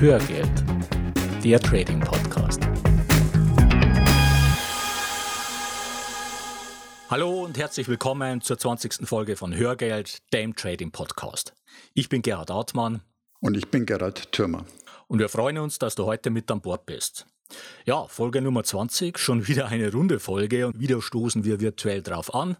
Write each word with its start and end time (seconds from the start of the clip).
Hörgeld, 0.00 0.64
der 1.42 1.58
Trading 1.58 1.98
Podcast. 1.98 2.60
Hallo 7.10 7.42
und 7.42 7.58
herzlich 7.58 7.88
willkommen 7.88 8.40
zur 8.40 8.58
20. 8.58 9.08
Folge 9.08 9.34
von 9.34 9.56
Hörgeld, 9.56 10.22
dem 10.32 10.54
Trading 10.54 10.92
Podcast. 10.92 11.52
Ich 11.94 12.08
bin 12.08 12.22
Gerhard 12.22 12.52
Artmann. 12.52 13.02
Und 13.40 13.56
ich 13.56 13.66
bin 13.72 13.86
Gerhard 13.86 14.30
Thürmer. 14.30 14.66
Und 15.08 15.18
wir 15.18 15.28
freuen 15.28 15.58
uns, 15.58 15.80
dass 15.80 15.96
du 15.96 16.04
heute 16.04 16.30
mit 16.30 16.48
an 16.52 16.60
Bord 16.60 16.86
bist. 16.86 17.26
Ja, 17.84 18.06
Folge 18.06 18.40
Nummer 18.40 18.62
20, 18.62 19.18
schon 19.18 19.48
wieder 19.48 19.66
eine 19.66 19.90
runde 19.90 20.20
Folge 20.20 20.68
und 20.68 20.78
wieder 20.78 21.02
stoßen 21.02 21.42
wir 21.42 21.58
virtuell 21.58 22.04
drauf 22.04 22.32
an 22.32 22.56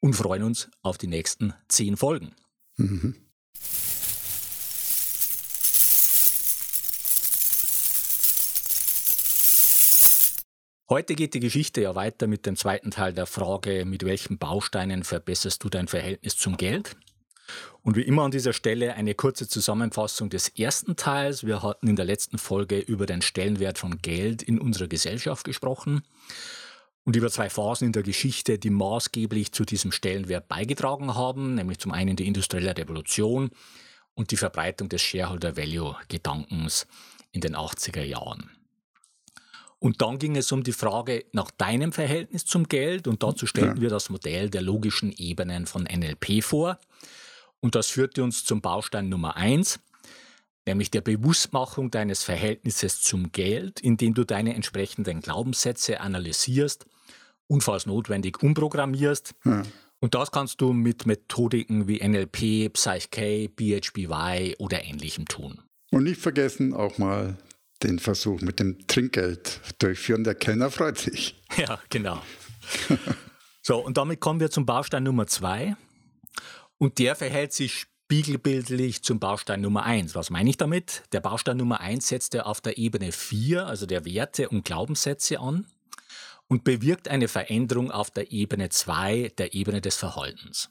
und 0.00 0.14
freuen 0.14 0.42
uns 0.42 0.68
auf 0.82 0.98
die 0.98 1.06
nächsten 1.06 1.54
10 1.68 1.96
Folgen. 1.96 2.34
Mhm. 2.76 3.14
Heute 10.90 11.14
geht 11.14 11.34
die 11.34 11.40
Geschichte 11.40 11.82
ja 11.82 11.94
weiter 11.94 12.26
mit 12.26 12.46
dem 12.46 12.56
zweiten 12.56 12.90
Teil 12.90 13.12
der 13.12 13.26
Frage, 13.26 13.84
mit 13.84 14.04
welchen 14.04 14.38
Bausteinen 14.38 15.04
verbesserst 15.04 15.62
du 15.62 15.68
dein 15.68 15.86
Verhältnis 15.86 16.36
zum 16.36 16.56
Geld? 16.56 16.96
Und 17.82 17.94
wie 17.94 18.02
immer 18.02 18.24
an 18.24 18.32
dieser 18.32 18.52
Stelle 18.52 18.94
eine 18.94 19.14
kurze 19.14 19.46
Zusammenfassung 19.46 20.30
des 20.30 20.48
ersten 20.48 20.96
Teils. 20.96 21.46
Wir 21.46 21.62
hatten 21.62 21.86
in 21.86 21.94
der 21.94 22.06
letzten 22.06 22.38
Folge 22.38 22.80
über 22.80 23.06
den 23.06 23.22
Stellenwert 23.22 23.78
von 23.78 23.98
Geld 23.98 24.42
in 24.42 24.58
unserer 24.58 24.88
Gesellschaft 24.88 25.44
gesprochen 25.44 26.02
und 27.04 27.14
über 27.14 27.30
zwei 27.30 27.50
Phasen 27.50 27.86
in 27.86 27.92
der 27.92 28.02
Geschichte, 28.02 28.58
die 28.58 28.70
maßgeblich 28.70 29.52
zu 29.52 29.64
diesem 29.64 29.92
Stellenwert 29.92 30.48
beigetragen 30.48 31.14
haben, 31.14 31.54
nämlich 31.54 31.78
zum 31.78 31.92
einen 31.92 32.16
die 32.16 32.26
industrielle 32.26 32.76
Revolution 32.76 33.50
und 34.14 34.32
die 34.32 34.36
Verbreitung 34.36 34.88
des 34.88 35.02
Shareholder 35.02 35.56
Value 35.56 35.94
Gedankens 36.08 36.88
in 37.30 37.42
den 37.42 37.54
80er 37.54 38.02
Jahren. 38.02 38.50
Und 39.80 40.02
dann 40.02 40.18
ging 40.18 40.36
es 40.36 40.52
um 40.52 40.62
die 40.62 40.74
Frage 40.74 41.24
nach 41.32 41.50
deinem 41.50 41.90
Verhältnis 41.90 42.44
zum 42.44 42.68
Geld 42.68 43.08
und 43.08 43.22
dazu 43.22 43.46
stellten 43.46 43.76
ja. 43.76 43.82
wir 43.82 43.88
das 43.88 44.10
Modell 44.10 44.50
der 44.50 44.60
logischen 44.60 45.10
Ebenen 45.16 45.66
von 45.66 45.84
NLP 45.84 46.44
vor. 46.44 46.78
Und 47.60 47.74
das 47.74 47.88
führte 47.88 48.22
uns 48.22 48.44
zum 48.44 48.60
Baustein 48.60 49.08
Nummer 49.08 49.36
eins, 49.36 49.80
nämlich 50.66 50.90
der 50.90 51.00
Bewusstmachung 51.00 51.90
deines 51.90 52.22
Verhältnisses 52.22 53.00
zum 53.00 53.32
Geld, 53.32 53.80
indem 53.80 54.12
du 54.12 54.24
deine 54.24 54.54
entsprechenden 54.54 55.20
Glaubenssätze 55.20 56.00
analysierst 56.00 56.84
und 57.46 57.62
falls 57.62 57.86
notwendig 57.86 58.42
umprogrammierst. 58.42 59.34
Ja. 59.46 59.62
Und 60.00 60.14
das 60.14 60.30
kannst 60.30 60.60
du 60.60 60.74
mit 60.74 61.06
Methodiken 61.06 61.88
wie 61.88 62.06
NLP, 62.06 62.72
PsychK, 62.72 63.54
BHBY 63.56 64.56
oder 64.58 64.84
ähnlichem 64.84 65.26
tun. 65.26 65.60
Und 65.90 66.04
nicht 66.04 66.20
vergessen, 66.20 66.74
auch 66.74 66.98
mal 66.98 67.36
den 67.82 67.98
Versuch 67.98 68.40
mit 68.40 68.60
dem 68.60 68.86
Trinkgeld 68.86 69.60
durchführen. 69.78 70.24
Der 70.24 70.34
Kellner 70.34 70.70
freut 70.70 70.98
sich. 70.98 71.36
Ja, 71.56 71.80
genau. 71.88 72.22
so, 73.60 73.84
und 73.84 73.96
damit 73.96 74.20
kommen 74.20 74.38
wir 74.38 74.50
zum 74.50 74.66
Baustein 74.66 75.02
Nummer 75.02 75.26
zwei. 75.26 75.76
Und 76.78 76.98
der 76.98 77.16
verhält 77.16 77.52
sich 77.52 77.86
spiegelbildlich 78.10 79.02
zum 79.02 79.18
Baustein 79.18 79.60
Nummer 79.60 79.82
eins. 79.82 80.14
Was 80.14 80.30
meine 80.30 80.48
ich 80.48 80.56
damit? 80.56 81.02
Der 81.12 81.20
Baustein 81.20 81.56
Nummer 81.56 81.80
eins 81.80 82.08
setzt 82.08 82.34
er 82.34 82.46
auf 82.46 82.60
der 82.60 82.78
Ebene 82.78 83.12
vier, 83.12 83.66
also 83.66 83.86
der 83.86 84.04
Werte 84.04 84.48
und 84.48 84.64
Glaubenssätze 84.64 85.40
an 85.40 85.66
und 86.46 86.64
bewirkt 86.64 87.08
eine 87.08 87.28
Veränderung 87.28 87.90
auf 87.90 88.10
der 88.10 88.32
Ebene 88.32 88.68
zwei, 88.68 89.32
der 89.38 89.54
Ebene 89.54 89.80
des 89.80 89.96
Verhaltens. 89.96 90.70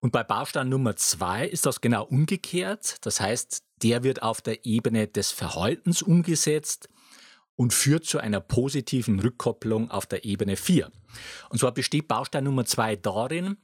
Und 0.00 0.12
bei 0.12 0.22
Baustein 0.22 0.68
Nummer 0.68 0.96
zwei 0.96 1.46
ist 1.46 1.66
das 1.66 1.80
genau 1.80 2.04
umgekehrt. 2.04 2.96
Das 3.02 3.20
heißt, 3.20 3.63
der 3.82 4.02
wird 4.02 4.22
auf 4.22 4.40
der 4.40 4.64
Ebene 4.64 5.06
des 5.06 5.30
Verhaltens 5.30 6.02
umgesetzt 6.02 6.88
und 7.56 7.72
führt 7.72 8.04
zu 8.04 8.18
einer 8.18 8.40
positiven 8.40 9.20
Rückkopplung 9.20 9.90
auf 9.90 10.06
der 10.06 10.24
Ebene 10.24 10.56
4. 10.56 10.90
Und 11.50 11.58
zwar 11.58 11.72
besteht 11.72 12.08
Baustein 12.08 12.44
Nummer 12.44 12.64
2 12.64 12.96
darin, 12.96 13.56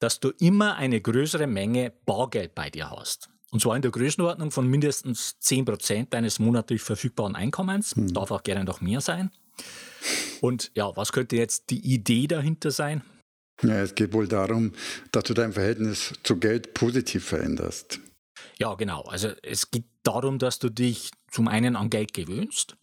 dass 0.00 0.20
du 0.20 0.30
immer 0.40 0.76
eine 0.76 1.00
größere 1.00 1.46
Menge 1.46 1.92
Bargeld 2.04 2.54
bei 2.54 2.70
dir 2.70 2.90
hast. 2.90 3.30
Und 3.50 3.60
zwar 3.60 3.76
in 3.76 3.82
der 3.82 3.90
Größenordnung 3.90 4.50
von 4.50 4.66
mindestens 4.66 5.36
10% 5.42 6.08
deines 6.10 6.38
monatlich 6.38 6.82
verfügbaren 6.82 7.36
Einkommens. 7.36 7.94
Hm. 7.94 8.12
Darf 8.12 8.30
auch 8.30 8.42
gerne 8.42 8.64
noch 8.64 8.80
mehr 8.80 9.00
sein. 9.00 9.30
Und 10.40 10.72
ja, 10.74 10.96
was 10.96 11.12
könnte 11.12 11.36
jetzt 11.36 11.70
die 11.70 11.80
Idee 11.80 12.26
dahinter 12.26 12.70
sein? 12.70 13.02
Ja, 13.62 13.80
es 13.80 13.94
geht 13.94 14.12
wohl 14.12 14.26
darum, 14.26 14.72
dass 15.12 15.24
du 15.24 15.34
dein 15.34 15.52
Verhältnis 15.52 16.14
zu 16.24 16.36
Geld 16.38 16.74
positiv 16.74 17.24
veränderst. 17.24 18.00
Ja, 18.58 18.74
genau. 18.74 19.02
Also 19.02 19.32
es 19.42 19.70
geht 19.70 19.84
darum, 20.02 20.38
dass 20.38 20.58
du 20.58 20.68
dich 20.68 21.10
zum 21.30 21.48
einen 21.48 21.76
an 21.76 21.90
Geld 21.90 22.12
gewöhnst 22.12 22.76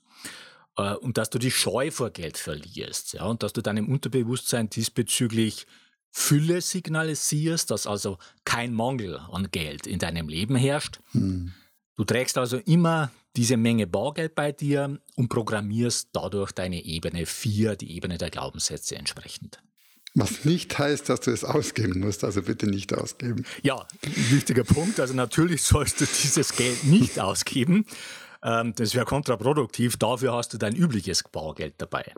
äh, 0.78 0.94
und 0.96 1.18
dass 1.18 1.30
du 1.30 1.40
die 1.40 1.52
Scheu 1.52 1.92
vor 1.92 2.10
Geld 2.10 2.38
verlierst. 2.38 3.14
Ja, 3.14 3.26
und 3.26 3.44
dass 3.44 3.54
du 3.54 3.62
deinem 3.62 3.88
Unterbewusstsein 3.88 4.70
diesbezüglich 4.70 5.68
Fülle 6.12 6.62
signalisierst, 6.62 7.70
dass 7.70 7.86
also 7.86 8.18
kein 8.44 8.74
Mangel 8.74 9.20
an 9.32 9.52
Geld 9.52 9.86
in 9.86 10.00
deinem 10.00 10.28
Leben 10.28 10.56
herrscht. 10.56 11.00
Hm. 11.12 11.54
Du 11.96 12.04
trägst 12.04 12.38
also 12.38 12.58
immer 12.58 13.12
diese 13.36 13.58
Menge 13.58 13.86
Bargeld 13.86 14.34
bei 14.34 14.52
dir 14.52 15.00
und 15.16 15.30
programmierst 15.30 16.10
dadurch 16.14 16.52
deine 16.52 16.84
Ebene 16.84 17.26
4, 17.26 17.76
die 17.76 17.96
Ebene 17.96 18.18
der 18.18 18.32
Glaubenssätze 18.32 18.96
entsprechend. 18.96 19.62
Was 20.20 20.44
nicht 20.44 20.78
heißt, 20.78 21.10
dass 21.10 21.22
du 21.22 21.32
es 21.32 21.44
ausgeben 21.44 22.02
musst, 22.02 22.24
also 22.24 22.42
bitte 22.42 22.68
nicht 22.68 22.94
ausgeben. 22.94 23.46
Ja, 23.62 23.88
wichtiger 24.04 24.64
Punkt. 24.64 25.00
Also 25.00 25.14
natürlich 25.14 25.64
sollst 25.64 26.02
du 26.02 26.06
dieses 26.06 26.56
Geld 26.56 26.84
nicht 26.84 27.20
ausgeben. 27.20 27.86
Ähm, 28.44 28.74
das 28.76 28.96
wäre 28.96 29.06
kontraproduktiv. 29.06 29.98
Dafür 29.98 30.34
hast 30.34 30.54
du 30.54 30.58
dein 30.58 30.76
übliches 30.76 31.24
Bargeld 31.24 31.76
dabei. 31.78 32.14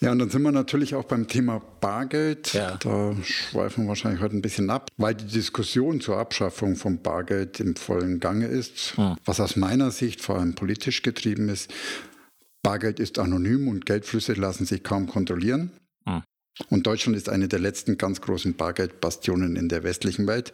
Ja, 0.00 0.12
und 0.12 0.18
dann 0.20 0.30
sind 0.30 0.42
wir 0.42 0.52
natürlich 0.52 0.94
auch 0.94 1.04
beim 1.04 1.26
Thema 1.26 1.60
Bargeld. 1.80 2.52
Ja. 2.52 2.76
Da 2.76 3.14
schweifen 3.22 3.84
wir 3.84 3.88
wahrscheinlich 3.88 4.20
heute 4.20 4.36
ein 4.36 4.42
bisschen 4.42 4.70
ab, 4.70 4.88
weil 4.96 5.14
die 5.14 5.26
Diskussion 5.26 6.00
zur 6.00 6.18
Abschaffung 6.18 6.76
von 6.76 7.02
Bargeld 7.02 7.58
im 7.60 7.74
vollen 7.74 8.20
Gange 8.20 8.46
ist, 8.46 8.96
hm. 8.96 9.16
was 9.24 9.40
aus 9.40 9.56
meiner 9.56 9.90
Sicht 9.90 10.20
vor 10.20 10.38
allem 10.38 10.54
politisch 10.54 11.02
getrieben 11.02 11.48
ist. 11.48 11.72
Bargeld 12.62 13.00
ist 13.00 13.18
anonym 13.18 13.68
und 13.68 13.84
Geldflüsse 13.84 14.34
lassen 14.34 14.64
sich 14.64 14.82
kaum 14.82 15.06
kontrollieren. 15.06 15.70
Und 16.70 16.86
Deutschland 16.86 17.16
ist 17.16 17.28
eine 17.28 17.48
der 17.48 17.58
letzten 17.58 17.98
ganz 17.98 18.20
großen 18.20 18.54
Bargeldbastionen 18.54 19.56
in 19.56 19.68
der 19.68 19.82
westlichen 19.82 20.26
Welt. 20.26 20.52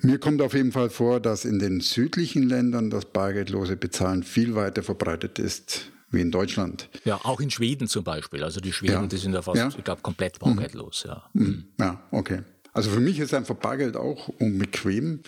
Mir 0.00 0.18
kommt 0.18 0.42
auf 0.42 0.54
jeden 0.54 0.72
Fall 0.72 0.90
vor, 0.90 1.20
dass 1.20 1.44
in 1.44 1.58
den 1.58 1.80
südlichen 1.80 2.42
Ländern 2.42 2.90
das 2.90 3.04
bargeldlose 3.04 3.76
Bezahlen 3.76 4.22
viel 4.22 4.54
weiter 4.54 4.82
verbreitet 4.82 5.38
ist 5.38 5.90
wie 6.10 6.20
in 6.20 6.30
Deutschland. 6.30 6.88
Ja, 7.04 7.20
auch 7.24 7.40
in 7.40 7.50
Schweden 7.50 7.86
zum 7.86 8.02
Beispiel. 8.02 8.42
Also 8.42 8.60
die 8.60 8.72
Schweden, 8.72 8.92
ja. 8.92 9.06
die 9.06 9.16
sind 9.16 9.34
ja 9.34 9.42
fast, 9.42 9.58
ja. 9.58 9.68
ich 9.68 9.84
glaube, 9.84 10.00
komplett 10.00 10.38
bargeldlos. 10.38 11.04
Ja. 11.06 11.28
Mhm. 11.34 11.64
ja, 11.78 12.02
okay. 12.10 12.42
Also 12.72 12.90
für 12.90 13.00
mich 13.00 13.18
ist 13.18 13.34
einfach 13.34 13.56
Bargeld 13.56 13.96
auch 13.96 14.28
unbequem. 14.28 15.20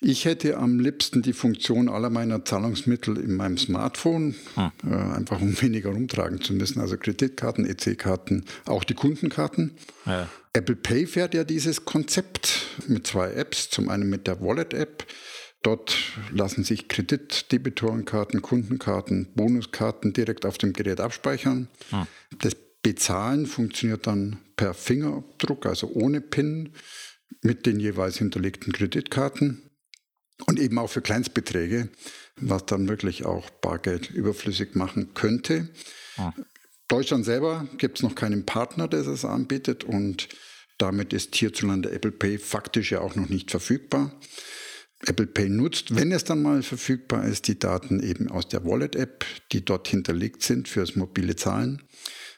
Ich 0.00 0.24
hätte 0.24 0.56
am 0.56 0.78
liebsten 0.78 1.22
die 1.22 1.32
Funktion 1.32 1.88
aller 1.88 2.10
meiner 2.10 2.44
Zahlungsmittel 2.44 3.18
in 3.18 3.36
meinem 3.36 3.58
Smartphone, 3.58 4.34
hm. 4.54 4.72
äh, 4.90 4.94
einfach 4.94 5.40
um 5.40 5.60
weniger 5.62 5.90
rumtragen 5.90 6.40
zu 6.40 6.54
müssen. 6.54 6.80
Also 6.80 6.96
Kreditkarten, 6.96 7.66
EC-Karten, 7.66 8.44
auch 8.66 8.84
die 8.84 8.94
Kundenkarten. 8.94 9.72
Ja. 10.06 10.28
Apple 10.52 10.76
Pay 10.76 11.06
fährt 11.06 11.34
ja 11.34 11.44
dieses 11.44 11.84
Konzept 11.84 12.66
mit 12.86 13.06
zwei 13.06 13.32
Apps. 13.32 13.70
Zum 13.70 13.88
einen 13.88 14.08
mit 14.08 14.26
der 14.26 14.40
Wallet-App. 14.40 15.04
Dort 15.62 15.96
lassen 16.30 16.62
sich 16.62 16.88
Kreditdebitorenkarten, 16.88 18.42
Kundenkarten, 18.42 19.28
Bonuskarten 19.34 20.12
direkt 20.12 20.44
auf 20.44 20.58
dem 20.58 20.74
Gerät 20.74 21.00
abspeichern. 21.00 21.68
Hm. 21.90 22.06
Das 22.38 22.54
Bezahlen 22.84 23.46
funktioniert 23.46 24.06
dann 24.06 24.38
per 24.56 24.74
Fingerabdruck, 24.74 25.64
also 25.64 25.90
ohne 25.94 26.20
PIN, 26.20 26.74
mit 27.40 27.64
den 27.66 27.80
jeweils 27.80 28.18
hinterlegten 28.18 28.72
Kreditkarten 28.72 29.70
und 30.46 30.60
eben 30.60 30.78
auch 30.78 30.90
für 30.90 31.00
Kleinstbeträge, 31.00 31.88
was 32.36 32.66
dann 32.66 32.88
wirklich 32.88 33.24
auch 33.24 33.48
Bargeld 33.48 34.10
überflüssig 34.10 34.74
machen 34.74 35.14
könnte. 35.14 35.70
Ah. 36.18 36.32
Deutschland 36.86 37.24
selber 37.24 37.66
gibt 37.78 37.98
es 37.98 38.02
noch 38.02 38.14
keinen 38.14 38.44
Partner, 38.44 38.86
der 38.86 39.02
das 39.02 39.24
anbietet 39.24 39.82
und 39.84 40.28
damit 40.76 41.14
ist 41.14 41.34
hierzulande 41.34 41.90
Apple 41.90 42.12
Pay 42.12 42.38
faktisch 42.38 42.92
ja 42.92 43.00
auch 43.00 43.14
noch 43.14 43.30
nicht 43.30 43.50
verfügbar. 43.50 44.20
Apple 45.06 45.26
Pay 45.26 45.48
nutzt, 45.48 45.96
wenn 45.96 46.12
es 46.12 46.24
dann 46.24 46.42
mal 46.42 46.62
verfügbar 46.62 47.24
ist, 47.24 47.48
die 47.48 47.58
Daten 47.58 48.02
eben 48.02 48.30
aus 48.30 48.48
der 48.48 48.64
Wallet-App, 48.66 49.24
die 49.52 49.64
dort 49.64 49.88
hinterlegt 49.88 50.42
sind 50.42 50.68
fürs 50.68 50.96
mobile 50.96 51.34
Zahlen. 51.36 51.82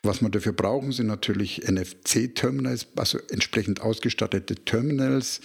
Was 0.07 0.23
wir 0.23 0.29
dafür 0.29 0.53
brauchen, 0.53 0.93
sind 0.93 1.09
natürlich 1.09 1.69
NFC-Terminals, 1.69 2.87
also 2.95 3.19
entsprechend 3.29 3.81
ausgestattete 3.81 4.55
Terminals. 4.55 5.41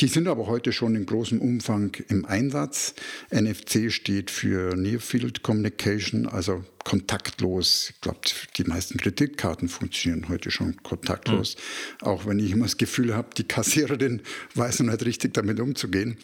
Die 0.00 0.06
sind 0.06 0.28
aber 0.28 0.46
heute 0.46 0.72
schon 0.72 0.96
in 0.96 1.04
großem 1.04 1.42
Umfang 1.42 1.94
im 2.08 2.24
Einsatz. 2.24 2.94
NFC 3.30 3.92
steht 3.92 4.30
für 4.30 4.74
Near 4.76 5.00
Field 5.00 5.42
Communication, 5.42 6.26
also 6.26 6.64
kontaktlos. 6.84 7.90
Ich 7.90 8.00
glaube, 8.00 8.20
die 8.56 8.64
meisten 8.64 8.96
Kreditkarten 8.96 9.68
funktionieren 9.68 10.30
heute 10.30 10.50
schon 10.50 10.82
kontaktlos. 10.82 11.56
Mhm. 12.00 12.06
Auch 12.06 12.24
wenn 12.24 12.38
ich 12.38 12.52
immer 12.52 12.64
das 12.64 12.78
Gefühl 12.78 13.14
habe, 13.14 13.28
die 13.36 13.44
Kassiererin 13.44 14.22
weiß 14.54 14.80
noch 14.80 14.92
nicht 14.92 15.04
richtig 15.04 15.34
damit 15.34 15.60
umzugehen. 15.60 16.16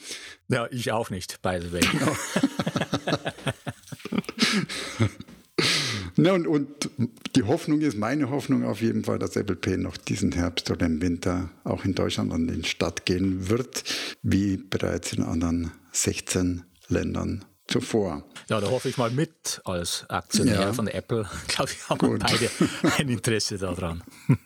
Ja, 0.49 0.69
ich 0.71 0.91
auch 0.91 1.11
nicht, 1.11 1.43
by 1.43 1.59
the 1.61 1.71
way. 1.71 1.81
Genau. 1.81 2.17
Ja, 6.17 6.33
und, 6.33 6.47
und 6.47 6.91
die 7.35 7.43
Hoffnung 7.43 7.81
ist, 7.81 7.97
meine 7.97 8.31
Hoffnung 8.31 8.65
auf 8.65 8.81
jeden 8.81 9.05
Fall, 9.05 9.19
dass 9.19 9.37
Apple 9.37 9.57
Pay 9.57 9.79
noch 9.79 9.97
diesen 9.97 10.33
Herbst 10.33 10.71
oder 10.71 10.87
im 10.87 11.03
Winter 11.03 11.51
auch 11.65 11.85
in 11.85 11.95
Deutschland 11.95 12.33
an 12.33 12.47
den 12.47 12.65
Start 12.65 13.05
gehen 13.05 13.49
wird, 13.49 13.85
wie 14.23 14.57
bereits 14.57 15.13
in 15.13 15.23
anderen 15.23 15.73
16 15.93 16.63
Ländern 16.89 17.45
zuvor. 17.67 18.25
Ja, 18.49 18.61
da 18.61 18.71
hoffe 18.71 18.89
ich 18.89 18.97
mal 18.97 19.11
mit 19.11 19.61
als 19.65 20.05
Aktionär 20.09 20.61
ja. 20.61 20.73
von 20.73 20.87
Apple. 20.87 21.29
Glaube 21.49 21.71
ich, 21.73 21.89
haben 21.89 22.01
wir 22.01 22.19
beide 22.19 22.51
ein 22.99 23.09
Interesse 23.09 23.59
daran. 23.59 24.03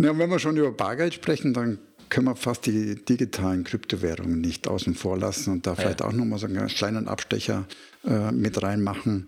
Ja, 0.00 0.16
wenn 0.16 0.30
wir 0.30 0.38
schon 0.38 0.56
über 0.56 0.70
Bargeld 0.70 1.12
sprechen, 1.12 1.52
dann 1.52 1.80
können 2.08 2.26
wir 2.26 2.36
fast 2.36 2.66
die 2.66 3.04
digitalen 3.04 3.64
Kryptowährungen 3.64 4.40
nicht 4.40 4.68
außen 4.68 4.94
vor 4.94 5.18
lassen 5.18 5.50
und 5.50 5.66
da 5.66 5.74
vielleicht 5.74 6.02
ja. 6.02 6.06
auch 6.06 6.12
nochmal 6.12 6.38
so 6.38 6.46
einen 6.46 6.68
kleinen 6.68 7.08
Abstecher 7.08 7.66
äh, 8.04 8.30
mit 8.30 8.62
reinmachen. 8.62 9.26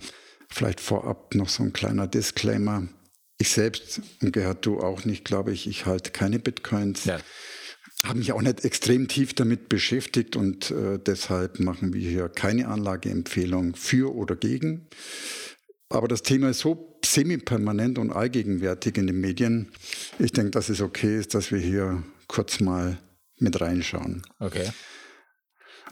Vielleicht 0.53 0.81
vorab 0.81 1.35
noch 1.35 1.49
so 1.49 1.63
ein 1.63 1.73
kleiner 1.73 2.07
Disclaimer. 2.07 2.89
Ich 3.39 3.51
selbst, 3.51 4.03
und 4.21 4.33
Gerhard, 4.33 4.67
du 4.67 4.81
auch 4.81 5.05
nicht, 5.05 5.25
glaube 5.25 5.53
ich, 5.53 5.67
ich 5.67 5.87
halte 5.87 6.11
keine 6.11 6.39
Bitcoins. 6.39 7.05
Ja. 7.05 7.19
Habe 8.05 8.19
mich 8.19 8.33
auch 8.33 8.43
nicht 8.43 8.65
extrem 8.65 9.09
tief 9.09 9.35
damit 9.35 9.69
beschäftigt 9.69 10.37
und 10.37 10.71
äh, 10.71 10.99
deshalb 10.99 11.61
machen 11.61 11.93
wir 11.93 12.09
hier 12.09 12.29
keine 12.29 12.69
Anlageempfehlung 12.69 13.77
für 13.77 14.15
oder 14.15 14.37
gegen. 14.37 14.89
Aber 15.89 16.09
das 16.09 16.23
Thema 16.23 16.51
ist 16.51 16.61
so 16.61 16.99
semi-permanent 17.05 17.99
und 17.99 18.13
allgegenwärtig 18.13 18.97
in 18.97 19.07
den 19.07 19.21
Medien. 19.21 19.73
Ich 20.19 20.33
denke, 20.33 20.51
dass 20.51 20.69
es 20.69 20.81
okay 20.81 21.19
ist, 21.19 21.35
dass 21.35 21.51
wir 21.51 21.59
hier 21.59 22.03
kurz 22.27 22.61
mal 22.61 22.99
mit 23.39 23.61
reinschauen. 23.61 24.23
Okay. 24.39 24.71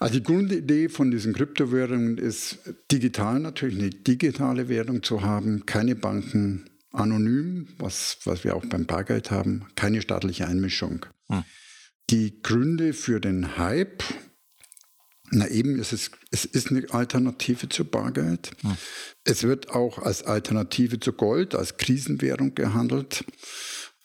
Also 0.00 0.14
die 0.14 0.22
Grundidee 0.22 0.88
von 0.88 1.10
diesen 1.10 1.32
Kryptowährungen 1.32 2.18
ist 2.18 2.58
digital 2.90 3.40
natürlich 3.40 3.78
eine 3.78 3.90
digitale 3.90 4.68
Währung 4.68 5.02
zu 5.02 5.22
haben, 5.22 5.66
keine 5.66 5.96
Banken 5.96 6.70
anonym, 6.92 7.68
was, 7.78 8.18
was 8.24 8.44
wir 8.44 8.56
auch 8.56 8.64
beim 8.66 8.86
Bargeld 8.86 9.30
haben, 9.30 9.66
keine 9.74 10.00
staatliche 10.00 10.46
Einmischung. 10.46 11.06
Hm. 11.28 11.44
Die 12.10 12.40
Gründe 12.42 12.92
für 12.94 13.20
den 13.20 13.58
Hype, 13.58 14.02
na 15.30 15.48
eben, 15.48 15.78
ist 15.78 15.92
es, 15.92 16.10
es 16.30 16.44
ist 16.44 16.70
eine 16.70 16.84
Alternative 16.90 17.68
zu 17.68 17.84
Bargeld. 17.84 18.52
Hm. 18.62 18.76
Es 19.24 19.42
wird 19.42 19.70
auch 19.70 19.98
als 19.98 20.22
Alternative 20.22 21.00
zu 21.00 21.12
Gold, 21.12 21.54
als 21.54 21.76
Krisenwährung 21.76 22.54
gehandelt. 22.54 23.24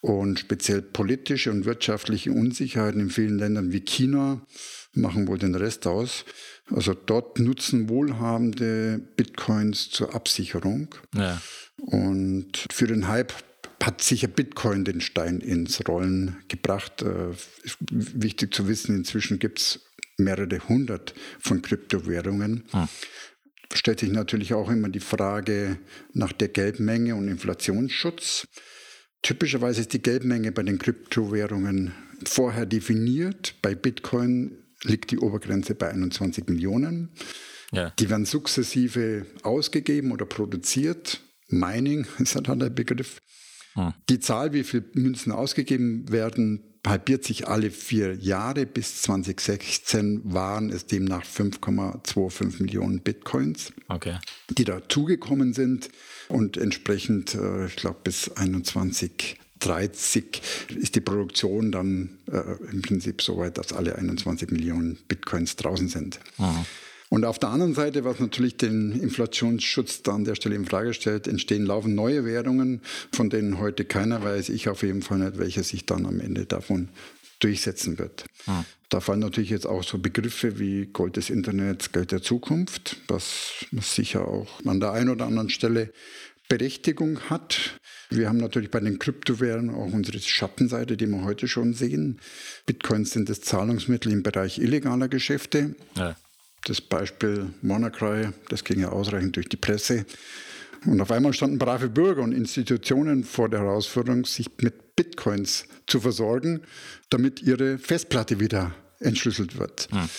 Und 0.02 0.40
speziell 0.40 0.82
politische 0.82 1.50
und 1.50 1.64
wirtschaftliche 1.64 2.34
Unsicherheiten 2.34 3.00
in 3.00 3.10
vielen 3.10 3.38
Ländern 3.40 3.72
wie 3.72 3.80
China 3.80 4.46
machen 4.94 5.28
wohl 5.28 5.38
den 5.38 5.56
Rest 5.56 5.88
aus. 5.88 6.26
Also 6.70 6.94
dort 6.94 7.40
nutzen 7.40 7.90
wohlhabende 7.90 9.00
Bitcoins 9.16 9.90
zur 9.90 10.16
Absicherung. 10.16 10.96
Ja. 11.16 11.42
Und 11.78 12.66
für 12.72 12.88
den 12.88 13.08
Hype 13.08 13.34
hat 13.82 14.02
sicher 14.02 14.28
Bitcoin 14.28 14.86
den 14.86 15.02
Stein 15.02 15.42
ins 15.42 15.86
Rollen 15.88 16.38
gebracht. 16.48 17.02
Äh, 17.02 17.34
wichtig 17.92 18.54
zu 18.54 18.68
wissen, 18.68 18.96
inzwischen 18.96 19.40
gibt 19.40 19.60
es 19.60 19.80
mehrere 20.18 20.60
hundert 20.70 21.14
von 21.40 21.62
Kryptowährungen. 21.62 22.64
Hm. 22.72 22.88
Stellt 23.74 24.00
sich 24.00 24.12
natürlich 24.12 24.54
auch 24.54 24.70
immer 24.70 24.90
die 24.90 25.00
Frage 25.00 25.80
nach 26.14 26.32
der 26.32 26.48
Geldmenge 26.48 27.16
und 27.16 27.28
Inflationsschutz. 27.28 28.48
Typischerweise 29.24 29.82
ist 29.82 29.94
die 29.94 30.02
Geldmenge 30.02 30.52
bei 30.52 30.64
den 30.64 30.78
Kryptowährungen 30.78 31.94
vorher 32.26 32.66
definiert. 32.66 33.56
Bei 33.62 33.74
Bitcoin 33.74 34.63
liegt 34.84 35.12
die 35.12 35.20
Obergrenze 35.20 35.76
bei 35.76 35.90
21 35.90 36.48
Millionen. 36.48 37.10
Ja. 37.72 37.92
Die 38.00 38.10
werden 38.10 38.26
sukzessive 38.26 39.26
ausgegeben 39.42 40.12
oder 40.12 40.26
produziert. 40.26 41.22
Mining 41.50 42.06
ist 42.20 42.36
ja 42.36 42.42
dann 42.42 42.60
der 42.60 42.70
Begriff. 42.70 43.22
Hm. 43.74 43.94
Die 44.10 44.20
Zahl, 44.20 44.54
wie 44.54 44.64
viele 44.64 44.86
Münzen 44.94 45.32
ausgegeben 45.32 46.12
werden, 46.12 46.74
halbiert 46.86 47.24
sich 47.24 47.48
alle 47.48 47.72
vier 47.72 48.16
Jahre. 48.16 48.66
Bis 48.66 49.02
2016 49.04 50.22
waren 50.26 50.70
es 50.70 50.86
demnach 50.86 51.24
5,25 51.24 52.62
Millionen 52.62 53.02
Bitcoins, 53.02 53.74
okay. 53.88 54.20
die 54.50 54.66
dazugekommen 54.66 55.54
sind. 55.54 55.90
Und 56.28 56.58
entsprechend, 56.58 57.36
äh, 57.36 57.66
ich 57.66 57.76
glaube, 57.76 58.00
bis 58.04 58.30
21 58.30 59.40
30 59.66 60.42
ist 60.76 60.96
die 60.96 61.02
Produktion 61.02 61.72
dann 61.72 62.18
äh, 62.32 62.42
im 62.72 62.82
Prinzip 62.82 63.22
so 63.22 63.38
weit, 63.38 63.58
dass 63.58 63.74
alle 63.74 63.96
21 63.96 64.52
Millionen 64.52 64.98
Bitcoins 65.08 65.56
draußen 65.56 65.88
sind. 65.88 66.20
Aha. 66.38 66.66
Und 67.10 67.26
auf 67.26 67.38
der 67.38 67.50
anderen 67.50 67.76
Seite, 67.76 68.06
was 68.06 68.20
natürlich 68.20 68.58
den 68.58 69.00
Inflationsschutz 69.00 70.02
da 70.02 70.14
an 70.16 70.26
der 70.26 70.34
Stelle 70.34 70.56
in 70.56 70.66
Frage 70.66 70.96
stellt, 70.96 71.28
entstehen 71.28 71.64
laufend 71.64 71.94
neue 71.94 72.26
Währungen, 72.26 72.82
von 73.14 73.30
denen 73.30 73.60
heute 73.60 73.86
keiner 73.86 74.24
weiß, 74.24 74.50
ich 74.50 74.68
auf 74.68 74.82
jeden 74.82 75.04
Fall 75.04 75.20
nicht, 75.20 75.38
welche 75.38 75.64
sich 75.64 75.86
dann 75.86 76.08
am 76.08 76.20
Ende 76.20 76.48
davon 76.48 76.90
durchsetzen 77.40 78.00
wird. 78.00 78.26
Hm. 78.46 78.66
Da 78.90 79.00
fallen 79.00 79.20
natürlich 79.20 79.52
jetzt 79.52 79.68
auch 79.68 79.84
so 79.84 80.00
Begriffe 80.00 80.58
wie 80.60 80.88
Gold 80.88 81.18
des 81.18 81.30
Internets, 81.30 81.92
Geld 81.92 82.12
der 82.12 82.24
Zukunft, 82.24 82.98
was 83.08 83.66
sicher 83.80 84.28
auch 84.28 84.66
an 84.66 84.80
der 84.80 84.94
einen 84.94 85.10
oder 85.10 85.26
anderen 85.26 85.50
Stelle 85.50 85.94
Berechtigung 86.50 87.20
hat. 87.30 87.80
Wir 88.16 88.30
haben 88.30 88.38
natürlich 88.38 88.70
bei 88.70 88.80
den 88.80 89.00
Kryptowährungen 89.00 89.74
auch 89.74 89.92
unsere 89.92 90.20
Schattenseite, 90.20 90.98
die 90.98 91.08
wir 91.08 91.24
heute 91.24 91.48
schon 91.48 91.74
sehen. 91.74 92.20
Bitcoins 92.66 93.12
sind 93.12 93.30
das 93.30 93.42
Zahlungsmittel 93.42 94.12
im 94.12 94.24
Bereich 94.24 94.60
illegaler 94.60 95.08
Geschäfte. 95.08 95.76
Ja. 95.96 96.16
Das 96.66 96.80
Beispiel 96.80 97.48
WannaCry, 97.62 98.30
das 98.50 98.64
ging 98.64 98.80
ja 98.80 98.90
ausreichend 98.90 99.36
durch 99.36 99.50
die 99.50 99.58
Presse. 99.58 100.06
Und 100.86 101.02
auf 101.02 101.12
einmal 101.12 101.34
standen 101.34 101.58
brave 101.58 101.90
Bürger 101.90 102.22
und 102.22 102.34
Institutionen 102.34 103.24
vor 103.24 103.50
der 103.50 103.62
Herausforderung, 103.62 104.26
sich 104.26 104.48
mit 104.62 104.96
Bitcoins 104.96 105.66
zu 105.88 106.00
versorgen, 106.00 106.62
damit 107.10 107.42
ihre 107.42 107.78
Festplatte 107.78 108.40
wieder 108.40 108.76
entschlüsselt 109.00 109.58
wird. 109.58 109.88
Hm. 109.92 110.10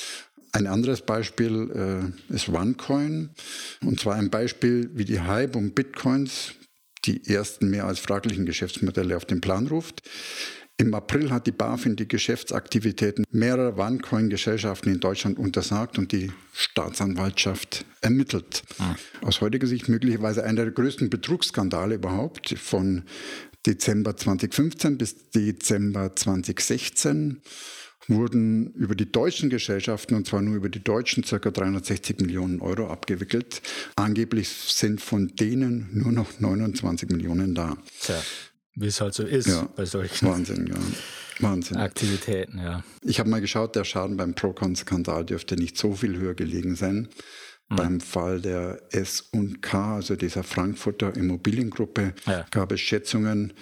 Ein 0.52 0.66
anderes 0.66 1.02
Beispiel 1.02 2.12
äh, 2.30 2.34
ist 2.34 2.48
OneCoin. 2.48 3.30
Und 3.82 4.00
zwar 4.00 4.14
ein 4.14 4.30
Beispiel, 4.30 4.90
wie 4.94 5.04
die 5.04 5.20
Hype 5.20 5.56
um 5.56 5.72
Bitcoins 5.72 6.54
die 7.06 7.26
ersten 7.26 7.70
mehr 7.70 7.86
als 7.86 7.98
fraglichen 7.98 8.46
Geschäftsmodelle 8.46 9.16
auf 9.16 9.24
den 9.24 9.40
Plan 9.40 9.66
ruft. 9.66 10.02
Im 10.76 10.92
April 10.92 11.30
hat 11.30 11.46
die 11.46 11.52
BaFin 11.52 11.94
die 11.94 12.08
Geschäftsaktivitäten 12.08 13.24
mehrerer 13.30 13.78
OneCoin-Gesellschaften 13.78 14.90
in 14.90 14.98
Deutschland 14.98 15.38
untersagt 15.38 15.98
und 15.98 16.10
die 16.10 16.32
Staatsanwaltschaft 16.52 17.84
ermittelt. 18.00 18.64
Ah. 18.80 18.96
Aus 19.22 19.40
heutiger 19.40 19.68
Sicht 19.68 19.88
möglicherweise 19.88 20.42
einer 20.42 20.64
der 20.64 20.72
größten 20.72 21.10
Betrugsskandale 21.10 21.94
überhaupt 21.94 22.58
von 22.58 23.04
Dezember 23.66 24.16
2015 24.16 24.98
bis 24.98 25.30
Dezember 25.30 26.16
2016 26.16 27.40
wurden 28.08 28.72
über 28.72 28.94
die 28.94 29.10
deutschen 29.10 29.50
Gesellschaften, 29.50 30.14
und 30.14 30.26
zwar 30.26 30.42
nur 30.42 30.56
über 30.56 30.68
die 30.68 30.82
deutschen, 30.82 31.24
ca. 31.24 31.38
360 31.38 32.20
Millionen 32.20 32.60
Euro 32.60 32.88
abgewickelt. 32.88 33.62
Angeblich 33.96 34.48
sind 34.48 35.00
von 35.00 35.28
denen 35.28 35.88
nur 35.92 36.12
noch 36.12 36.40
29 36.40 37.08
Millionen 37.10 37.54
da. 37.54 37.76
Tja, 38.00 38.20
wie 38.74 38.86
es 38.86 39.00
halt 39.00 39.14
so 39.14 39.24
ist 39.24 39.48
ja, 39.48 39.68
bei 39.76 39.84
solchen 39.84 40.28
Wahnsinn, 40.28 40.66
ja. 40.66 40.76
Wahnsinn. 41.40 41.76
Aktivitäten. 41.78 42.58
Ja. 42.58 42.84
Ich 43.02 43.18
habe 43.18 43.28
mal 43.28 43.40
geschaut, 43.40 43.74
der 43.74 43.84
Schaden 43.84 44.16
beim 44.16 44.34
Procon-Skandal 44.34 45.24
dürfte 45.24 45.56
nicht 45.56 45.76
so 45.76 45.94
viel 45.94 46.16
höher 46.16 46.34
gelegen 46.34 46.76
sein. 46.76 47.08
Mhm. 47.68 47.76
Beim 47.76 48.00
Fall 48.00 48.40
der 48.40 48.82
S&K, 48.90 49.96
also 49.96 50.16
dieser 50.16 50.42
Frankfurter 50.42 51.16
Immobiliengruppe, 51.16 52.14
ja. 52.26 52.44
gab 52.50 52.72
es 52.72 52.80
Schätzungen, 52.80 53.54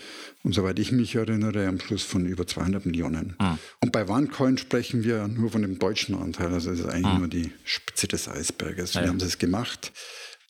und 0.42 0.54
soweit 0.54 0.78
ich 0.80 0.90
mich 0.90 1.14
erinnere, 1.14 1.68
am 1.68 1.78
Schluss 1.78 2.02
von 2.02 2.26
über 2.26 2.46
200 2.46 2.84
Millionen. 2.84 3.36
Mhm. 3.40 3.58
Und 3.80 3.92
bei 3.92 4.08
OneCoin 4.08 4.58
sprechen 4.58 5.04
wir 5.04 5.28
nur 5.28 5.50
von 5.50 5.62
dem 5.62 5.78
deutschen 5.78 6.16
Anteil, 6.16 6.52
also 6.52 6.70
das 6.70 6.80
ist 6.80 6.86
eigentlich 6.86 7.12
mhm. 7.12 7.18
nur 7.20 7.28
die 7.28 7.52
Spitze 7.64 8.08
des 8.08 8.28
Eisberges. 8.28 8.94
Wir 8.94 9.02
ja. 9.02 9.08
haben 9.08 9.18
es 9.18 9.38
gemacht 9.38 9.92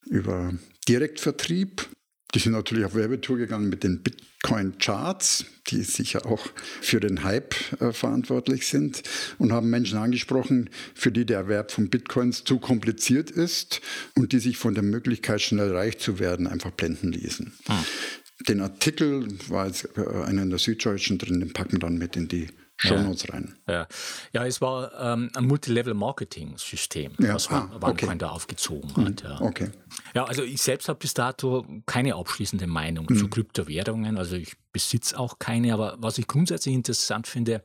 über 0.07 0.55
Direktvertrieb 0.89 1.89
die 2.35 2.39
sind 2.39 2.53
natürlich 2.53 2.85
auf 2.85 2.95
Werbetour 2.95 3.37
gegangen 3.37 3.69
mit 3.69 3.85
den 3.85 4.03
Bitcoin-Charts, 4.03 5.45
die 5.69 5.83
sicher 5.83 6.25
auch 6.27 6.47
für 6.81 6.99
den 6.99 7.25
Hype 7.25 7.55
äh, 7.81 7.93
verantwortlich 7.93 8.67
sind 8.67 9.03
und 9.39 9.53
haben 9.53 9.69
Menschen 9.69 9.99
angesprochen, 9.99 10.71
für 10.95 11.13
die 11.13 11.27
der 11.27 11.39
Erwerb 11.39 11.71
von 11.71 11.91
Bitcoins 11.91 12.45
zu 12.45 12.59
kompliziert 12.59 13.31
ist 13.31 13.81
und 14.15 14.33
die 14.33 14.39
sich 14.39 14.57
von 14.57 14.75
der 14.75 14.83
Möglichkeit, 14.83 15.43
schnell 15.43 15.75
reich 15.75 15.99
zu 15.99 16.19
werden, 16.19 16.47
einfach 16.47 16.71
blenden 16.71 17.13
ließen. 17.13 17.53
Ah. 17.69 17.85
Den 18.49 18.61
Artikel 18.61 19.29
war 19.49 19.67
jetzt 19.67 19.89
äh, 19.97 20.01
einer 20.25 20.43
in 20.43 20.51
der 20.51 20.59
Süddeutschen 20.59 21.19
drin, 21.19 21.41
den 21.41 21.53
packen 21.53 21.73
wir 21.73 21.81
dann 21.81 21.99
mit 21.99 22.17
in 22.17 22.29
die 22.29 22.49
Shownotes 22.89 23.25
ja. 23.25 23.35
rein. 23.35 23.55
Ja. 23.69 23.87
ja, 24.33 24.47
es 24.47 24.61
war 24.61 24.93
ähm, 25.01 25.31
ein 25.35 25.45
Multilevel-Marketing-System, 25.47 27.13
ja. 27.19 27.35
was 27.35 27.49
ah, 27.51 27.71
okay. 27.81 28.09
da 28.19 28.31
aufgezogen 28.31 28.95
hat. 28.97 29.23
Ja. 29.23 29.41
Okay. 29.41 29.71
Ja, 30.15 30.25
also 30.25 30.43
ich 30.43 30.61
selbst 30.61 30.89
habe 30.89 30.99
bis 30.99 31.15
dato 31.15 31.65
keine 31.87 32.17
abschließende 32.17 32.67
Meinung 32.67 33.07
mhm. 33.09 33.17
zu 33.17 33.29
Kryptowährungen. 33.29 34.19
Also 34.19 34.37
ich 34.37 34.57
besitze 34.73 35.19
auch 35.19 35.39
keine, 35.39 35.73
aber 35.75 35.97
was 35.99 36.19
ich 36.19 36.27
grundsätzlich 36.27 36.75
interessant 36.75 37.27
finde, 37.27 37.63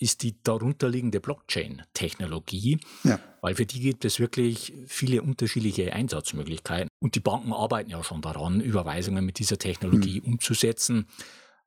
ist 0.00 0.22
die 0.22 0.34
darunterliegende 0.42 1.20
Blockchain-Technologie, 1.20 2.78
ja. 3.04 3.18
weil 3.40 3.54
für 3.54 3.66
die 3.66 3.80
gibt 3.80 4.04
es 4.04 4.18
wirklich 4.18 4.72
viele 4.86 5.22
unterschiedliche 5.22 5.92
Einsatzmöglichkeiten. 5.92 6.88
Und 7.00 7.14
die 7.14 7.20
Banken 7.20 7.52
arbeiten 7.52 7.90
ja 7.90 8.02
schon 8.02 8.22
daran, 8.22 8.60
Überweisungen 8.60 9.24
mit 9.24 9.38
dieser 9.38 9.58
Technologie 9.58 10.20
mhm. 10.20 10.34
umzusetzen, 10.34 11.06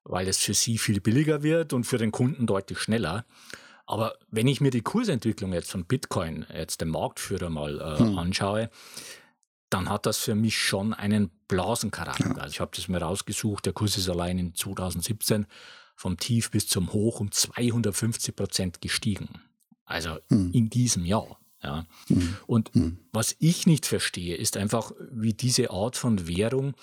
weil 0.07 0.27
es 0.27 0.37
für 0.37 0.53
sie 0.53 0.77
viel 0.77 1.01
billiger 1.01 1.43
wird 1.43 1.73
und 1.73 1.83
für 1.83 1.97
den 1.97 2.11
Kunden 2.11 2.47
deutlich 2.47 2.79
schneller. 2.79 3.25
Aber 3.85 4.15
wenn 4.29 4.47
ich 4.47 4.61
mir 4.61 4.71
die 4.71 4.81
Kursentwicklung 4.81 5.53
jetzt 5.53 5.71
von 5.71 5.85
Bitcoin, 5.85 6.45
jetzt 6.53 6.81
dem 6.81 6.89
Marktführer 6.89 7.49
mal 7.49 7.79
äh, 7.79 8.03
mhm. 8.03 8.17
anschaue, 8.17 8.69
dann 9.69 9.89
hat 9.89 10.05
das 10.05 10.17
für 10.17 10.35
mich 10.35 10.57
schon 10.57 10.93
einen 10.93 11.29
Blasencharakter. 11.47 12.35
Ja. 12.35 12.35
Also 12.35 12.53
ich 12.53 12.59
habe 12.59 12.71
das 12.75 12.87
mir 12.87 13.01
rausgesucht, 13.01 13.65
der 13.65 13.73
Kurs 13.73 13.97
ist 13.97 14.09
allein 14.09 14.39
in 14.39 14.55
2017 14.55 15.45
vom 15.95 16.17
Tief 16.17 16.51
bis 16.51 16.67
zum 16.67 16.93
Hoch 16.93 17.19
um 17.19 17.31
250 17.31 18.35
Prozent 18.35 18.81
gestiegen. 18.81 19.29
Also 19.85 20.17
hm. 20.29 20.51
in 20.53 20.69
diesem 20.69 21.05
Jahr. 21.05 21.39
Ja. 21.63 21.85
Hm. 22.07 22.37
Und 22.45 22.73
hm. 22.73 22.99
was 23.11 23.35
ich 23.39 23.65
nicht 23.65 23.85
verstehe, 23.85 24.35
ist 24.35 24.57
einfach, 24.57 24.91
wie 25.11 25.33
diese 25.33 25.71
Art 25.71 25.97
von 25.97 26.27
Währung 26.27 26.75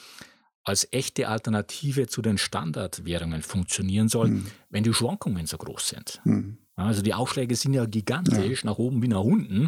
als 0.65 0.89
echte 0.91 1.29
Alternative 1.29 2.07
zu 2.07 2.23
den 2.23 2.39
Standardwährungen 2.39 3.43
funktionieren 3.43 4.09
soll, 4.09 4.29
hm. 4.29 4.47
wenn 4.71 4.83
die 4.83 4.95
Schwankungen 4.95 5.47
so 5.47 5.59
groß 5.59 5.89
sind. 5.89 6.21
Hm. 6.25 6.59
Also 6.77 7.03
die 7.03 7.15
Aufschläge 7.15 7.55
sind 7.55 7.75
ja 7.75 7.87
gigantisch, 7.87 8.65
ja. 8.65 8.71
nach 8.71 8.79
oben 8.79 9.01
wie 9.01 9.09
nach 9.09 9.21
unten. 9.21 9.67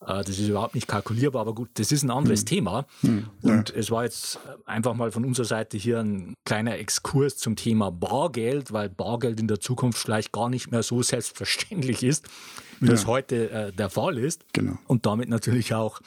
Äh, 0.00 0.24
das 0.24 0.30
ist 0.30 0.48
überhaupt 0.48 0.74
nicht 0.74 0.88
kalkulierbar, 0.88 1.42
aber 1.42 1.54
gut, 1.54 1.70
das 1.74 1.92
ist 1.92 2.02
ein 2.02 2.10
anderes 2.10 2.40
hm. 2.40 2.46
Thema. 2.46 2.86
Hm. 3.02 3.26
Und 3.42 3.68
ja. 3.68 3.76
es 3.76 3.90
war 3.90 4.04
jetzt 4.04 4.40
einfach 4.64 4.94
mal 4.94 5.12
von 5.12 5.24
unserer 5.24 5.46
Seite 5.46 5.76
hier 5.76 6.00
ein 6.00 6.34
kleiner 6.44 6.78
Exkurs 6.78 7.36
zum 7.36 7.54
Thema 7.54 7.90
Bargeld, 7.90 8.72
weil 8.72 8.88
Bargeld 8.88 9.38
in 9.38 9.46
der 9.46 9.60
Zukunft 9.60 9.98
vielleicht 9.98 10.32
gar 10.32 10.48
nicht 10.48 10.70
mehr 10.70 10.82
so 10.82 11.02
selbstverständlich 11.02 12.02
ist, 12.02 12.26
wie 12.80 12.86
ja. 12.86 12.92
das 12.92 13.06
heute 13.06 13.50
äh, 13.50 13.72
der 13.72 13.90
Fall 13.90 14.18
ist. 14.18 14.44
Genau. 14.52 14.78
Und 14.86 15.06
damit 15.06 15.28
natürlich 15.28 15.74
auch 15.74 16.00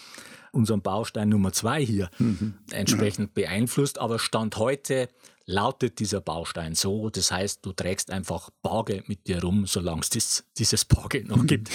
unseren 0.53 0.81
Baustein 0.81 1.29
Nummer 1.29 1.51
zwei 1.51 1.83
hier 1.83 2.10
mhm. 2.19 2.53
entsprechend 2.72 3.33
beeinflusst. 3.33 4.00
Aber 4.00 4.19
Stand 4.19 4.57
heute 4.57 5.10
lautet 5.45 6.00
dieser 6.00 6.22
Baustein 6.22 6.75
so. 6.75 7.10
Das 7.10 7.31
heißt, 7.31 7.65
du 7.65 7.74
trägst 7.74 8.12
einfach 8.12 8.50
Bargeld 8.62 9.10
mit 9.10 9.27
dir 9.27 9.41
rum, 9.41 9.65
solange 9.65 10.01
es 10.01 10.10
dies, 10.10 10.45
dieses 10.57 10.86
Bargeld 10.86 11.27
noch 11.27 11.45
gibt. 11.45 11.69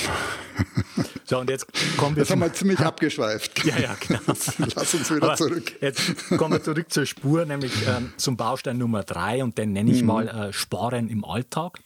So, 1.25 1.39
und 1.39 1.51
jetzt 1.51 1.67
kommen 1.99 2.17
wir. 2.17 2.23
Das 2.23 2.31
haben 2.31 2.41
wir 2.41 2.53
ziemlich 2.55 2.79
abgeschweift. 2.79 3.63
Ja, 3.65 3.79
ja, 3.79 3.97
genau. 4.01 4.21
Lass 4.27 4.95
uns 4.95 5.11
wieder 5.11 5.25
Aber 5.25 5.37
zurück. 5.37 5.77
Jetzt 5.83 6.29
kommen 6.39 6.55
wir 6.55 6.63
zurück 6.63 6.91
zur 6.91 7.05
Spur, 7.05 7.45
nämlich 7.45 7.73
ähm, 7.87 8.15
zum 8.17 8.39
Baustein 8.39 8.79
Nummer 8.79 9.03
drei 9.03 9.45
und 9.45 9.59
den 9.59 9.73
nenne 9.73 9.91
ich 9.91 10.01
mhm. 10.01 10.07
mal 10.07 10.29
äh, 10.29 10.53
Sparen 10.55 11.11
im 11.11 11.27
Alltag. 11.27 11.81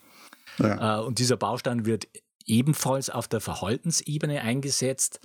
Ja. 0.59 1.01
Äh, 1.01 1.05
und 1.05 1.19
dieser 1.19 1.37
Baustein 1.37 1.87
wird 1.87 2.07
ebenfalls 2.47 3.11
auf 3.11 3.27
der 3.27 3.41
Verhaltensebene 3.41 4.43
eingesetzt 4.43 5.21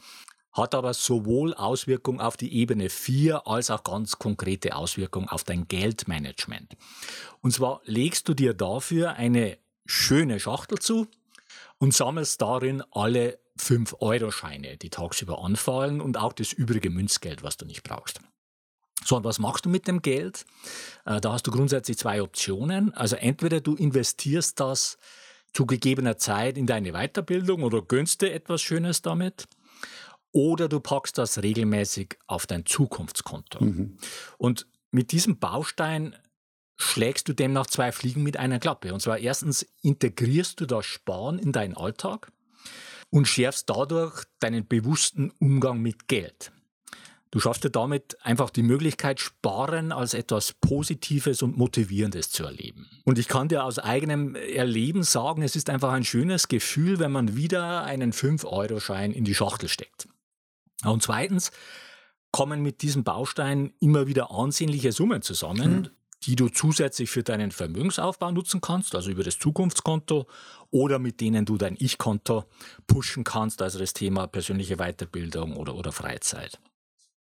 hat 0.57 0.75
aber 0.75 0.93
sowohl 0.93 1.53
Auswirkungen 1.53 2.19
auf 2.19 2.35
die 2.35 2.53
Ebene 2.53 2.89
4 2.89 3.47
als 3.47 3.69
auch 3.69 3.83
ganz 3.83 4.17
konkrete 4.17 4.75
Auswirkungen 4.75 5.29
auf 5.29 5.43
dein 5.43 5.67
Geldmanagement. 5.67 6.75
Und 7.41 7.51
zwar 7.51 7.81
legst 7.85 8.27
du 8.27 8.33
dir 8.33 8.53
dafür 8.53 9.13
eine 9.13 9.57
schöne 9.85 10.39
Schachtel 10.39 10.79
zu 10.79 11.07
und 11.77 11.93
sammelst 11.93 12.41
darin 12.41 12.83
alle 12.91 13.39
5-Euro-Scheine, 13.59 14.77
die 14.77 14.89
tagsüber 14.89 15.43
anfallen 15.43 16.01
und 16.01 16.17
auch 16.17 16.33
das 16.33 16.53
übrige 16.53 16.89
Münzgeld, 16.89 17.43
was 17.43 17.57
du 17.57 17.65
nicht 17.65 17.83
brauchst. 17.83 18.19
So, 19.03 19.15
und 19.15 19.23
was 19.23 19.39
machst 19.39 19.65
du 19.65 19.69
mit 19.69 19.87
dem 19.87 20.01
Geld? 20.01 20.45
Äh, 21.05 21.21
da 21.21 21.33
hast 21.33 21.47
du 21.47 21.51
grundsätzlich 21.51 21.97
zwei 21.97 22.21
Optionen. 22.21 22.93
Also 22.93 23.15
entweder 23.15 23.61
du 23.61 23.75
investierst 23.75 24.59
das 24.59 24.97
zu 25.53 25.65
gegebener 25.65 26.17
Zeit 26.17 26.57
in 26.57 26.67
deine 26.67 26.91
Weiterbildung 26.91 27.63
oder 27.63 27.81
gönnst 27.81 28.21
dir 28.21 28.33
etwas 28.33 28.61
Schönes 28.61 29.01
damit 29.01 29.47
oder 30.31 30.67
du 30.67 30.79
packst 30.79 31.17
das 31.17 31.41
regelmäßig 31.41 32.17
auf 32.27 32.45
dein 32.45 32.65
Zukunftskonto. 32.65 33.63
Mhm. 33.63 33.97
Und 34.37 34.67
mit 34.91 35.11
diesem 35.11 35.39
Baustein 35.39 36.15
schlägst 36.77 37.27
du 37.27 37.33
demnach 37.33 37.67
zwei 37.67 37.91
Fliegen 37.91 38.23
mit 38.23 38.37
einer 38.37 38.59
Klappe. 38.59 38.93
Und 38.93 39.01
zwar 39.01 39.17
erstens 39.17 39.65
integrierst 39.81 40.59
du 40.59 40.65
das 40.65 40.85
Sparen 40.85 41.39
in 41.39 41.51
deinen 41.51 41.75
Alltag 41.75 42.31
und 43.09 43.27
schärfst 43.27 43.69
dadurch 43.69 44.23
deinen 44.39 44.67
bewussten 44.67 45.31
Umgang 45.39 45.81
mit 45.81 46.07
Geld. 46.07 46.51
Du 47.31 47.41
schaffst 47.41 47.65
dir 47.65 47.69
damit 47.69 48.17
einfach 48.23 48.49
die 48.49 48.63
Möglichkeit, 48.63 49.19
Sparen 49.19 49.91
als 49.91 50.13
etwas 50.13 50.53
Positives 50.53 51.41
und 51.41 51.57
Motivierendes 51.57 52.29
zu 52.29 52.45
erleben. 52.45 52.87
Und 53.03 53.19
ich 53.19 53.27
kann 53.27 53.49
dir 53.49 53.65
aus 53.65 53.79
eigenem 53.79 54.35
Erleben 54.35 55.03
sagen, 55.03 55.41
es 55.41 55.55
ist 55.57 55.69
einfach 55.69 55.91
ein 55.91 56.05
schönes 56.05 56.47
Gefühl, 56.47 56.99
wenn 56.99 57.11
man 57.11 57.35
wieder 57.35 57.83
einen 57.83 58.13
5-Euro-Schein 58.13 59.11
in 59.11 59.25
die 59.25 59.35
Schachtel 59.35 59.67
steckt. 59.67 60.07
Und 60.83 61.03
zweitens 61.03 61.51
kommen 62.31 62.61
mit 62.61 62.81
diesem 62.81 63.03
Baustein 63.03 63.73
immer 63.79 64.07
wieder 64.07 64.31
ansehnliche 64.31 64.91
Summen 64.91 65.21
zusammen, 65.21 65.71
mhm. 65.71 65.89
die 66.23 66.35
du 66.35 66.49
zusätzlich 66.49 67.09
für 67.09 67.23
deinen 67.23 67.51
Vermögensaufbau 67.51 68.31
nutzen 68.31 68.61
kannst, 68.61 68.95
also 68.95 69.09
über 69.09 69.23
das 69.23 69.39
Zukunftskonto 69.39 70.27
oder 70.69 70.99
mit 70.99 71.21
denen 71.21 71.45
du 71.45 71.57
dein 71.57 71.75
Ich-Konto 71.79 72.45
pushen 72.85 73.23
kannst, 73.23 73.61
also 73.61 73.79
das 73.79 73.93
Thema 73.93 74.27
persönliche 74.27 74.77
Weiterbildung 74.77 75.55
oder, 75.55 75.75
oder 75.75 75.91
Freizeit. 75.91 76.59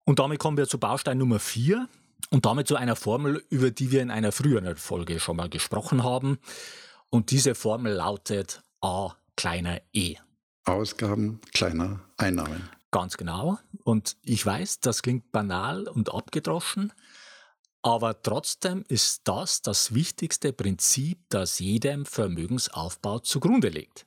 Und 0.05 0.19
damit 0.19 0.39
kommen 0.39 0.57
wir 0.57 0.67
zu 0.67 0.79
Baustein 0.79 1.17
Nummer 1.17 1.39
4 1.39 1.87
und 2.29 2.45
damit 2.45 2.67
zu 2.67 2.75
einer 2.75 2.95
Formel, 2.95 3.43
über 3.49 3.71
die 3.71 3.91
wir 3.91 4.01
in 4.01 4.11
einer 4.11 4.31
früheren 4.31 4.77
Folge 4.77 5.19
schon 5.19 5.37
mal 5.37 5.49
gesprochen 5.49 6.03
haben. 6.03 6.39
Und 7.09 7.31
diese 7.31 7.55
Formel 7.55 7.93
lautet 7.93 8.63
A 8.81 9.15
kleiner 9.35 9.81
E. 9.93 10.15
Ausgaben 10.65 11.41
kleiner 11.53 11.99
Einnahmen. 12.17 12.69
Ganz 12.91 13.15
genau. 13.17 13.57
Und 13.83 14.17
ich 14.23 14.45
weiß, 14.45 14.81
das 14.81 15.01
klingt 15.01 15.31
banal 15.31 15.87
und 15.87 16.13
abgedroschen, 16.13 16.93
aber 17.81 18.21
trotzdem 18.21 18.83
ist 18.89 19.21
das 19.23 19.61
das 19.61 19.93
wichtigste 19.93 20.53
Prinzip, 20.53 21.19
das 21.29 21.59
jedem 21.59 22.05
Vermögensaufbau 22.05 23.19
zugrunde 23.19 23.69
liegt. 23.69 24.05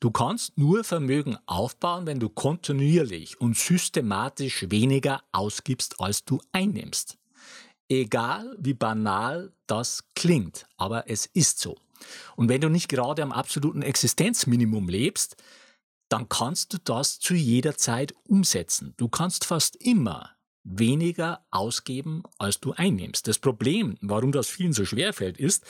Du 0.00 0.10
kannst 0.10 0.58
nur 0.58 0.82
Vermögen 0.82 1.38
aufbauen, 1.46 2.06
wenn 2.06 2.18
du 2.18 2.28
kontinuierlich 2.28 3.40
und 3.40 3.56
systematisch 3.56 4.66
weniger 4.70 5.22
ausgibst, 5.30 6.00
als 6.00 6.24
du 6.24 6.40
einnimmst. 6.50 7.16
Egal 7.88 8.56
wie 8.58 8.74
banal 8.74 9.52
das 9.66 10.04
klingt, 10.14 10.66
aber 10.76 11.08
es 11.08 11.26
ist 11.26 11.60
so. 11.60 11.76
Und 12.34 12.48
wenn 12.48 12.60
du 12.60 12.68
nicht 12.68 12.88
gerade 12.88 13.22
am 13.22 13.32
absoluten 13.32 13.82
Existenzminimum 13.82 14.88
lebst, 14.88 15.36
dann 16.12 16.28
kannst 16.28 16.74
du 16.74 16.78
das 16.84 17.18
zu 17.18 17.34
jeder 17.34 17.76
Zeit 17.76 18.12
umsetzen. 18.28 18.92
Du 18.98 19.08
kannst 19.08 19.46
fast 19.46 19.76
immer 19.76 20.30
weniger 20.62 21.40
ausgeben, 21.50 22.22
als 22.38 22.60
du 22.60 22.72
einnimmst. 22.72 23.26
Das 23.26 23.38
Problem, 23.38 23.96
warum 24.02 24.30
das 24.30 24.48
vielen 24.48 24.74
so 24.74 24.84
schwer 24.84 25.14
fällt, 25.14 25.38
ist, 25.38 25.64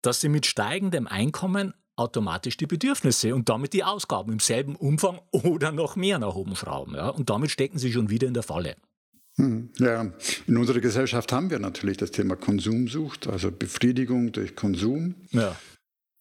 dass 0.00 0.22
sie 0.22 0.30
mit 0.30 0.46
steigendem 0.46 1.06
Einkommen 1.06 1.74
automatisch 1.96 2.56
die 2.56 2.66
Bedürfnisse 2.66 3.34
und 3.34 3.50
damit 3.50 3.74
die 3.74 3.84
Ausgaben 3.84 4.32
im 4.32 4.40
selben 4.40 4.74
Umfang 4.74 5.20
oder 5.32 5.70
noch 5.70 5.96
mehr 5.96 6.18
nach 6.18 6.34
oben 6.34 6.56
schrauben. 6.56 6.94
Ja? 6.94 7.10
Und 7.10 7.28
damit 7.28 7.50
stecken 7.50 7.78
sie 7.78 7.92
schon 7.92 8.08
wieder 8.08 8.26
in 8.26 8.34
der 8.34 8.42
Falle. 8.42 8.76
Hm, 9.36 9.70
ja, 9.78 10.12
in 10.46 10.56
unserer 10.56 10.80
Gesellschaft 10.80 11.30
haben 11.30 11.50
wir 11.50 11.58
natürlich 11.58 11.98
das 11.98 12.10
Thema 12.10 12.36
Konsumsucht, 12.36 13.26
also 13.26 13.52
Befriedigung 13.52 14.32
durch 14.32 14.56
Konsum. 14.56 15.14
Ja 15.30 15.56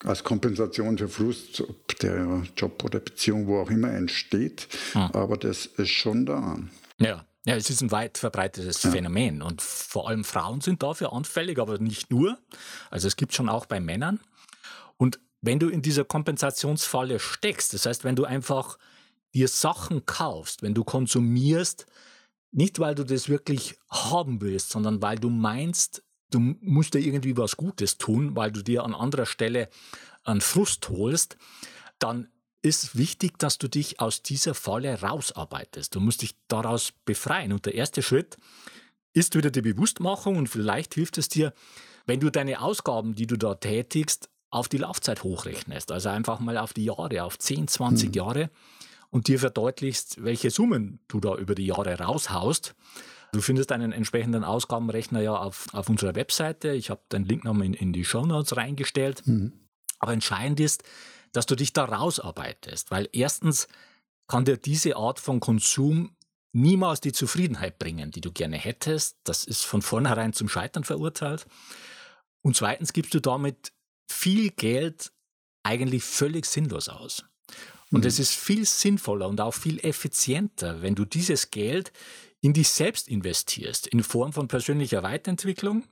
als 0.03 0.23
Kompensation 0.23 0.97
für 0.97 1.09
Frust, 1.09 1.61
ob 1.61 1.97
der 1.99 2.43
Job 2.55 2.83
oder 2.83 2.99
Beziehung, 2.99 3.47
wo 3.47 3.59
auch 3.59 3.69
immer 3.69 3.91
entsteht. 3.91 4.67
Hm. 4.93 5.01
Aber 5.13 5.37
das 5.37 5.65
ist 5.65 5.89
schon 5.89 6.25
da. 6.25 6.59
Ja. 6.99 7.25
Ja, 7.45 7.55
es 7.55 7.69
ist 7.69 7.79
ein 7.79 7.91
weit 7.91 8.17
verbreitetes 8.17 8.83
ja. 8.83 8.91
Phänomen 8.91 9.41
und 9.41 9.61
vor 9.61 10.09
allem 10.09 10.25
Frauen 10.25 10.59
sind 10.59 10.83
dafür 10.83 11.13
anfällig, 11.13 11.59
aber 11.59 11.77
nicht 11.77 12.11
nur. 12.11 12.37
Also 12.89 13.07
es 13.07 13.15
gibt 13.15 13.33
schon 13.33 13.47
auch 13.47 13.65
bei 13.65 13.79
Männern. 13.79 14.19
Und 14.97 15.21
wenn 15.39 15.57
du 15.57 15.69
in 15.69 15.81
dieser 15.81 16.03
Kompensationsfalle 16.03 17.19
steckst, 17.19 17.73
das 17.73 17.85
heißt, 17.85 18.03
wenn 18.03 18.17
du 18.17 18.25
einfach 18.25 18.77
dir 19.33 19.47
Sachen 19.47 20.05
kaufst, 20.05 20.61
wenn 20.61 20.73
du 20.73 20.83
konsumierst, 20.83 21.85
nicht 22.51 22.79
weil 22.79 22.95
du 22.95 23.05
das 23.05 23.29
wirklich 23.29 23.77
haben 23.89 24.41
willst, 24.41 24.71
sondern 24.71 25.01
weil 25.01 25.17
du 25.17 25.29
meinst, 25.29 26.03
du 26.31 26.39
musst 26.61 26.93
dir 26.93 26.99
irgendwie 26.99 27.37
was 27.37 27.57
Gutes 27.57 27.97
tun, 27.97 28.35
weil 28.35 28.51
du 28.51 28.61
dir 28.61 28.83
an 28.83 28.93
anderer 28.93 29.25
Stelle 29.25 29.69
einen 30.23 30.41
Frust 30.41 30.89
holst, 30.89 31.37
dann 31.99 32.27
ist 32.61 32.97
wichtig, 32.97 33.39
dass 33.39 33.57
du 33.57 33.67
dich 33.67 33.99
aus 33.99 34.23
dieser 34.23 34.53
Falle 34.53 35.01
rausarbeitest. 35.01 35.95
Du 35.95 35.99
musst 35.99 36.21
dich 36.21 36.35
daraus 36.47 36.91
befreien. 37.05 37.53
Und 37.53 37.65
der 37.65 37.75
erste 37.75 38.01
Schritt 38.01 38.37
ist 39.13 39.35
wieder 39.35 39.51
die 39.51 39.61
Bewusstmachung 39.61 40.37
und 40.37 40.47
vielleicht 40.47 40.95
hilft 40.95 41.17
es 41.17 41.29
dir, 41.29 41.53
wenn 42.05 42.19
du 42.19 42.29
deine 42.29 42.61
Ausgaben, 42.61 43.15
die 43.15 43.27
du 43.27 43.37
da 43.37 43.55
tätigst, 43.55 44.29
auf 44.49 44.69
die 44.69 44.77
Laufzeit 44.77 45.23
hochrechnest, 45.23 45.91
also 45.91 46.09
einfach 46.09 46.39
mal 46.39 46.57
auf 46.57 46.73
die 46.73 46.85
Jahre, 46.85 47.23
auf 47.23 47.37
10, 47.37 47.67
20 47.67 48.09
mhm. 48.09 48.13
Jahre 48.13 48.49
und 49.09 49.27
dir 49.27 49.39
verdeutlichst, 49.39 50.23
welche 50.23 50.51
Summen 50.51 50.99
du 51.07 51.19
da 51.19 51.35
über 51.35 51.53
die 51.53 51.65
Jahre 51.65 51.97
raushaust. 51.99 52.75
Du 53.33 53.41
findest 53.41 53.71
einen 53.71 53.91
entsprechenden 53.91 54.43
Ausgabenrechner 54.43 55.21
ja 55.21 55.35
auf, 55.35 55.67
auf 55.73 55.89
unserer 55.89 56.15
Webseite. 56.15 56.71
Ich 56.71 56.89
habe 56.89 57.01
den 57.11 57.25
Link 57.25 57.43
nochmal 57.43 57.65
in, 57.65 57.73
in 57.73 57.93
die 57.93 58.05
Show 58.05 58.25
Notes 58.25 58.55
reingestellt. 58.55 59.25
Mhm. 59.27 59.53
Aber 59.99 60.13
entscheidend 60.13 60.59
ist, 60.59 60.83
dass 61.33 61.45
du 61.45 61.55
dich 61.55 61.73
da 61.73 61.85
rausarbeitest, 61.85 62.91
weil 62.91 63.09
erstens 63.11 63.67
kann 64.27 64.45
dir 64.45 64.57
diese 64.57 64.95
Art 64.95 65.19
von 65.19 65.39
Konsum 65.39 66.15
niemals 66.53 67.01
die 67.01 67.11
Zufriedenheit 67.11 67.79
bringen, 67.79 68.11
die 68.11 68.21
du 68.21 68.31
gerne 68.31 68.57
hättest. 68.57 69.17
Das 69.23 69.43
ist 69.43 69.63
von 69.63 69.81
vornherein 69.81 70.33
zum 70.33 70.49
Scheitern 70.49 70.83
verurteilt. 70.83 71.45
Und 72.41 72.55
zweitens 72.55 72.93
gibst 72.93 73.13
du 73.13 73.19
damit 73.19 73.73
viel 74.09 74.51
Geld 74.51 75.11
eigentlich 75.63 76.03
völlig 76.03 76.45
sinnlos 76.45 76.89
aus. 76.89 77.25
Und 77.91 78.01
mhm. 78.01 78.07
es 78.07 78.19
ist 78.19 78.33
viel 78.33 78.65
sinnvoller 78.65 79.27
und 79.27 79.39
auch 79.39 79.53
viel 79.53 79.79
effizienter, 79.85 80.81
wenn 80.81 80.95
du 80.95 81.05
dieses 81.05 81.51
Geld 81.51 81.91
in 82.41 82.53
dich 82.53 82.69
selbst 82.69 83.07
investierst, 83.07 83.87
in 83.87 84.03
Form 84.03 84.33
von 84.33 84.47
persönlicher 84.47 85.03
Weiterentwicklung. 85.03 85.83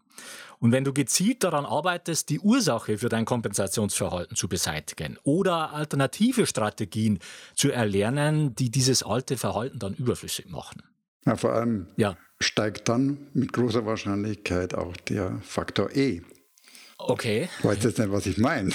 Und 0.59 0.71
wenn 0.71 0.83
du 0.83 0.93
gezielt 0.93 1.43
daran 1.43 1.65
arbeitest, 1.65 2.29
die 2.29 2.39
Ursache 2.39 2.97
für 2.97 3.09
dein 3.09 3.25
Kompensationsverhalten 3.25 4.37
zu 4.37 4.47
beseitigen 4.47 5.17
oder 5.23 5.73
alternative 5.73 6.45
Strategien 6.45 7.19
zu 7.55 7.71
erlernen, 7.71 8.55
die 8.55 8.71
dieses 8.71 9.03
alte 9.03 9.37
Verhalten 9.37 9.79
dann 9.79 9.93
überflüssig 9.93 10.49
machen. 10.49 10.83
Ja, 11.25 11.35
vor 11.35 11.53
allem 11.53 11.87
ja. 11.97 12.15
steigt 12.39 12.87
dann 12.87 13.27
mit 13.33 13.51
großer 13.51 13.85
Wahrscheinlichkeit 13.85 14.73
auch 14.75 14.95
der 14.97 15.39
Faktor 15.41 15.91
E 15.95 16.21
Okay. 16.97 17.49
Ich 17.59 17.65
weiß 17.65 17.83
jetzt 17.83 17.99
nicht, 17.99 18.11
was 18.11 18.25
ich 18.25 18.37
meine. 18.37 18.71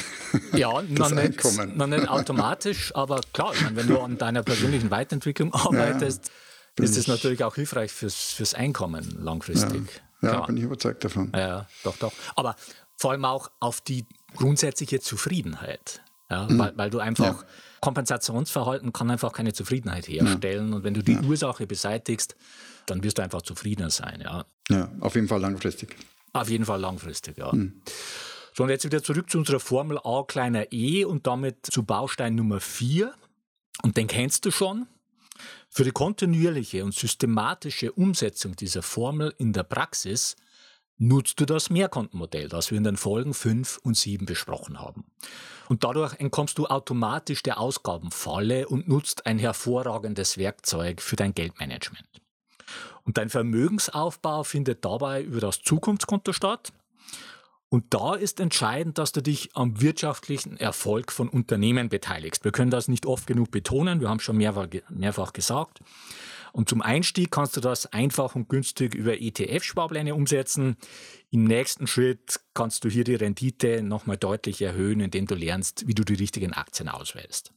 Ja, 0.53 0.83
noch 0.89 1.11
nicht, 1.11 1.77
noch 1.77 1.87
nicht 1.87 2.09
automatisch, 2.09 2.95
aber 2.95 3.21
klar, 3.33 3.53
meine, 3.63 3.77
wenn 3.77 3.87
du 3.89 3.99
an 3.99 4.19
deiner 4.19 4.43
persönlichen 4.43 4.91
Weiterentwicklung 4.91 5.55
arbeitest, 5.55 6.27
ja, 6.27 6.33
ist 6.79 6.97
es 6.97 7.07
natürlich 7.07 7.45
auch 7.45 7.55
hilfreich 7.55 7.93
fürs, 7.93 8.33
fürs 8.33 8.55
Einkommen 8.55 9.19
langfristig. 9.23 10.03
Ja, 10.23 10.33
ja 10.33 10.47
bin 10.47 10.57
ich 10.57 10.65
überzeugt 10.65 11.05
davon. 11.05 11.33
Ja, 11.35 11.67
doch, 11.85 11.97
doch. 11.97 12.13
Aber 12.37 12.57
vor 12.97 13.13
allem 13.13 13.25
auch 13.25 13.51
auf 13.61 13.81
die 13.81 14.07
grundsätzliche 14.37 15.01
Zufriedenheit. 15.01 16.03
Ja, 16.31 16.47
mhm. 16.49 16.59
weil, 16.59 16.73
weil 16.77 16.91
du 16.91 17.01
einfach, 17.01 17.45
Kompensationsverhalten 17.81 18.93
kann 18.93 19.11
einfach 19.11 19.33
keine 19.33 19.53
Zufriedenheit 19.53 20.07
herstellen. 20.07 20.73
Und 20.75 20.85
wenn 20.85 20.95
du 20.95 21.03
die 21.03 21.19
Ursache 21.19 21.67
beseitigst, 21.67 22.37
dann 22.87 23.03
wirst 23.03 23.19
du 23.19 23.23
einfach 23.23 23.43
zufriedener 23.43 23.91
sein. 23.91 24.21
Ja, 24.23 24.45
ja 24.69 24.93
auf 25.01 25.15
jeden 25.15 25.29
Fall 25.29 25.41
langfristig. 25.41 25.97
Auf 26.33 26.49
jeden 26.49 26.65
Fall 26.65 26.81
langfristig, 26.81 27.39
ja. 27.39 27.53
Mhm. 27.53 27.83
So, 28.55 28.65
und 28.65 28.69
jetzt 28.69 28.85
wieder 28.85 29.03
zurück 29.03 29.31
zu 29.31 29.39
unserer 29.39 29.61
Formel 29.61 29.99
A 30.05 30.25
kleiner 30.27 30.73
e 30.73 31.05
und 31.05 31.27
damit 31.27 31.67
zu 31.67 31.85
Baustein 31.85 32.35
Nummer 32.35 32.61
4. 32.61 33.13
Und 33.83 33.97
den 33.97 34.07
kennst 34.07 34.45
du 34.45 34.51
schon. 34.51 34.87
Für 35.73 35.85
die 35.85 35.93
kontinuierliche 35.93 36.85
und 36.85 36.95
systematische 36.95 37.93
Umsetzung 37.93 38.57
dieser 38.57 38.83
Formel 38.83 39.33
in 39.39 39.53
der 39.53 39.63
Praxis 39.63 40.35
nutzt 40.99 41.39
du 41.41 41.47
das 41.47 41.71
Mehrkontenmodell, 41.71 42.49
das 42.49 42.73
wir 42.73 42.79
in 42.79 42.85
den 42.85 42.97
Folgen 42.97 43.33
5 43.33 43.79
und 43.85 43.97
7 43.97 44.27
besprochen 44.27 44.81
haben. 44.81 45.05
Und 45.69 45.85
dadurch 45.85 46.19
entkommst 46.19 46.59
du 46.59 46.67
automatisch 46.67 47.45
der 47.45 47.61
Ausgabenfalle 47.61 48.67
und 48.67 48.89
nutzt 48.89 49.27
ein 49.27 49.39
hervorragendes 49.39 50.39
Werkzeug 50.39 51.01
für 51.01 51.15
dein 51.15 51.35
Geldmanagement. 51.35 52.21
Und 53.05 53.17
dein 53.17 53.31
Vermögensaufbau 53.31 54.43
findet 54.43 54.85
dabei 54.85 55.23
über 55.23 55.41
das 55.41 55.63
Zukunftskonto 55.63 56.33
statt. 56.33 56.73
Und 57.71 57.95
da 57.95 58.15
ist 58.15 58.41
entscheidend, 58.41 58.99
dass 58.99 59.13
du 59.13 59.23
dich 59.23 59.51
am 59.55 59.81
wirtschaftlichen 59.81 60.57
Erfolg 60.57 61.13
von 61.13 61.29
Unternehmen 61.29 61.89
beteiligst. 61.89 62.45
Wir 62.45 62.51
können 62.51 62.73
das 62.73 62.89
nicht 62.89 63.07
oft 63.07 63.29
genug 63.29 63.53
betonen, 63.53 64.01
wir 64.01 64.09
haben 64.09 64.19
schon 64.19 64.37
mehrfach, 64.37 64.67
mehrfach 64.89 65.33
gesagt. 65.33 65.79
Und 66.53 66.69
zum 66.69 66.83
Einstieg 66.83 67.31
kannst 67.31 67.57
du 67.57 67.61
das 67.61 67.87
einfach 67.87 68.35
und 68.35 68.49
günstig 68.49 68.95
über 68.95 69.21
ETF-Sparpläne 69.21 70.17
umsetzen. 70.17 70.77
Im 71.31 71.45
nächsten 71.45 71.87
Schritt 71.87 72.41
kannst 72.55 72.85
du 72.85 72.89
hier 72.89 73.05
die 73.05 73.15
Rendite 73.15 73.83
nochmal 73.83 74.17
deutlich 74.17 74.61
erhöhen, 74.61 74.99
indem 74.99 75.27
du 75.29 75.37
lernst, 75.37 75.87
wie 75.87 75.95
du 75.95 76.03
die 76.05 76.15
richtigen 76.15 76.53
Aktien 76.53 76.89
auswählst. 76.89 77.53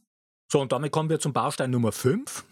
So, 0.47 0.62
und 0.62 0.71
damit 0.71 0.91
kommen 0.91 1.10
wir 1.10 1.19
zum 1.19 1.34
Baustein 1.34 1.71
Nummer 1.71 1.91
5. 1.91 2.43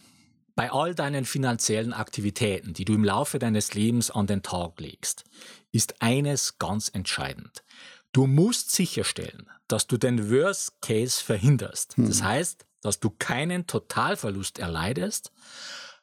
Bei 0.56 0.72
all 0.72 0.96
deinen 0.96 1.26
finanziellen 1.26 1.94
Aktivitäten, 1.94 2.74
die 2.74 2.86
du 2.86 2.94
im 2.94 3.04
Laufe 3.04 3.40
deines 3.40 3.74
Lebens 3.74 4.12
an 4.12 4.28
den 4.28 4.44
Tag 4.44 4.80
legst, 4.80 5.24
ist 5.72 6.02
eines 6.02 6.58
ganz 6.60 6.90
entscheidend. 6.90 7.64
Du 8.12 8.28
musst 8.28 8.72
sicherstellen, 8.72 9.48
dass 9.68 9.88
du 9.88 9.98
den 9.98 10.30
Worst 10.30 10.82
Case 10.82 11.24
verhinderst. 11.24 11.96
Hm. 11.96 12.08
Das 12.08 12.22
heißt, 12.22 12.66
dass 12.82 13.00
du 13.00 13.10
keinen 13.10 13.68
Totalverlust 13.68 14.60
erleidest, 14.60 15.32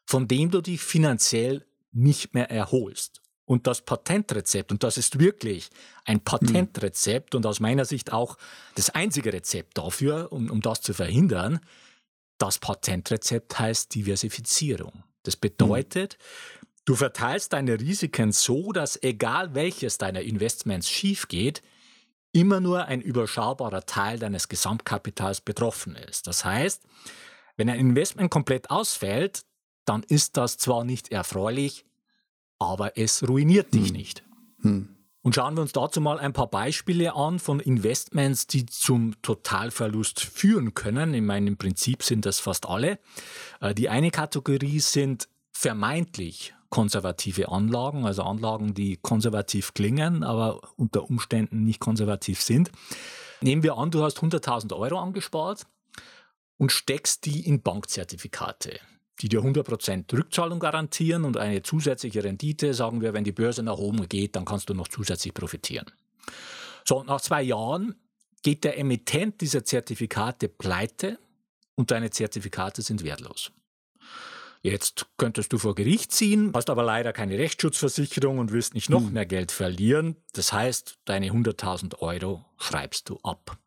von 0.07 0.27
dem 0.27 0.51
du 0.51 0.63
dich 0.63 0.81
finanziell 0.81 1.67
nicht 1.93 2.35
mehr 2.35 2.51
erholst. 2.51 3.21
Und 3.45 3.67
das 3.67 3.83
Patentrezept, 3.83 4.71
und 4.73 4.83
das 4.83 4.99
ist 4.99 5.19
wirklich 5.19 5.71
ein 6.05 6.21
Patentrezept 6.21 7.35
und 7.35 7.47
aus 7.47 7.61
meiner 7.61 7.87
Sicht 7.87 8.13
auch 8.13 8.37
das 8.75 8.91
einzige 8.91 9.33
Rezept 9.33 9.79
dafür, 9.79 10.33
um, 10.33 10.51
um 10.51 10.61
das 10.61 10.83
zu 10.83 10.93
verhindern, 10.93 11.61
das 12.39 12.59
Patentrezept 12.59 13.59
heißt 13.59 13.95
Diversifizierung. 13.95 15.05
Das 15.25 15.37
bedeutet, 15.37 16.17
mhm. 16.19 16.67
du 16.85 16.95
verteilst 16.95 17.53
deine 17.53 17.79
Risiken 17.81 18.33
so, 18.33 18.73
dass 18.73 19.03
egal 19.03 19.55
welches 19.55 19.99
deiner 19.99 20.23
Investments 20.23 20.89
schief 20.89 21.29
geht, 21.29 21.63
immer 22.33 22.61
nur 22.61 22.85
ein 22.87 23.01
überschaubarer 23.01 23.87
Teil 23.87 24.19
deines 24.19 24.49
Gesamtkapitals 24.49 25.41
betroffen 25.41 25.97
ist. 25.97 26.27
Das 26.27 26.45
heißt, 26.45 26.83
wenn 27.57 27.69
ein 27.69 27.79
Investment 27.79 28.31
komplett 28.31 28.71
ausfällt, 28.71 29.43
dann 29.85 30.03
ist 30.03 30.37
das 30.37 30.59
zwar 30.59 30.85
nicht 30.85 31.11
erfreulich, 31.11 31.85
aber 32.59 32.97
es 32.97 33.27
ruiniert 33.27 33.75
dich 33.75 33.89
hm. 33.89 33.97
nicht. 33.97 34.23
Hm. 34.61 34.98
Und 35.29 35.35
schauen 35.35 35.57
wir 35.57 35.61
uns 35.61 35.73
dazu 35.73 36.01
mal 36.01 36.19
ein 36.19 36.33
paar 36.33 36.47
Beispiele 36.47 37.15
an 37.15 37.39
von 37.39 37.61
Investments, 37.61 38.47
die 38.47 38.65
zum 38.65 39.21
Totalverlust 39.21 40.21
führen 40.21 40.73
können. 40.73 41.13
Ich 41.13 41.21
meine, 41.21 41.49
im 41.49 41.59
Prinzip 41.59 42.03
sind 42.03 42.25
das 42.25 42.41
fast 42.41 42.67
alle. 42.67 42.99
Äh, 43.61 43.75
die 43.75 43.91
eine 43.91 44.11
Kategorie 44.11 44.81
sind 44.81 45.29
vermeintlich 45.53 46.55
konservative 46.71 47.51
Anlagen, 47.51 48.07
also 48.07 48.23
Anlagen, 48.23 48.73
die 48.73 48.97
konservativ 48.97 49.75
klingen, 49.75 50.25
aber 50.25 50.63
unter 50.77 51.05
Umständen 51.11 51.63
nicht 51.63 51.81
konservativ 51.81 52.41
sind. 52.41 52.71
Nehmen 53.43 53.63
wir 53.63 53.77
an, 53.77 53.91
du 53.91 54.03
hast 54.03 54.21
100.000 54.21 54.75
Euro 54.75 54.99
angespart 54.99 55.67
und 56.57 56.73
steckst 56.73 57.27
die 57.27 57.47
in 57.47 57.61
Bankzertifikate 57.61 58.81
die 59.21 59.29
dir 59.29 59.41
100% 59.41 60.13
Rückzahlung 60.13 60.61
garantieren 60.61 61.25
und 61.25 61.37
eine 61.37 61.63
zusätzliche 61.63 62.23
Rendite, 62.23 62.75
sagen 62.75 63.01
wir, 63.01 63.15
wenn 63.15 63.25
die 63.25 63.33
Börse 63.33 63.63
nach 63.63 63.79
oben 63.79 64.09
geht, 64.09 64.37
dann 64.37 64.45
kannst 64.45 64.69
du 64.69 64.75
noch 64.75 64.89
zusätzlich 64.89 65.35
profitieren. 65.35 65.87
So, 66.85 67.03
nach 67.03 67.21
zwei 67.21 67.43
Jahren 67.43 67.97
geht 68.43 68.65
der 68.65 68.79
Emittent 68.79 69.41
dieser 69.41 69.65
Zertifikate 69.65 70.49
pleite 70.49 71.19
und 71.75 71.91
deine 71.91 72.11
Zertifikate 72.11 72.83
sind 72.83 73.05
wertlos. 73.05 73.53
Jetzt 74.63 75.07
könntest 75.17 75.53
du 75.53 75.59
vor 75.59 75.75
Gericht 75.75 76.13
ziehen, 76.13 76.51
hast 76.55 76.69
aber 76.69 76.83
leider 76.83 77.13
keine 77.13 77.39
Rechtsschutzversicherung 77.39 78.39
und 78.39 78.53
willst 78.53 78.75
nicht 78.75 78.91
noch 78.91 79.03
hm. 79.03 79.13
mehr 79.13 79.27
Geld 79.27 79.53
verlieren. 79.53 80.17
Das 80.33 80.53
heißt, 80.53 80.99
deine 81.05 81.31
100.000 81.31 81.99
Euro 82.01 82.45
schreibst 82.57 83.09
du 83.09 83.19
ab. 83.23 83.59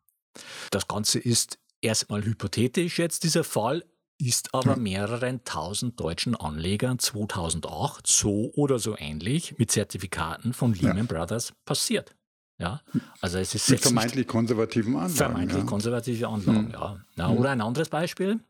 Das 0.70 0.88
Ganze 0.88 1.18
ist 1.18 1.58
erstmal 1.80 2.24
hypothetisch 2.24 2.98
jetzt 2.98 3.24
dieser 3.24 3.44
Fall, 3.44 3.84
ist 4.28 4.54
aber 4.54 4.76
mehreren 4.76 5.44
tausend 5.44 5.98
deutschen 6.00 6.36
Anlegern 6.36 6.98
2008 6.98 8.06
so 8.06 8.52
oder 8.54 8.78
so 8.78 8.96
ähnlich 8.98 9.58
mit 9.58 9.70
Zertifikaten 9.70 10.52
von 10.52 10.74
Lehman 10.74 10.98
ja. 10.98 11.02
Brothers 11.04 11.52
passiert. 11.64 12.14
Ja, 12.58 12.80
also 13.20 13.38
es 13.38 13.54
ist 13.54 13.68
mit 13.70 13.80
vermeintlich 13.80 14.26
konservativen 14.26 14.94
Anlagen. 14.94 15.14
Vermeintlich 15.14 15.62
ja. 15.62 15.66
konservative 15.68 16.28
Anlagen, 16.28 16.66
hm. 16.66 16.72
ja. 16.72 17.00
ja. 17.16 17.28
Oder 17.30 17.50
ein 17.50 17.60
anderes 17.60 17.88
Beispiel. 17.88 18.40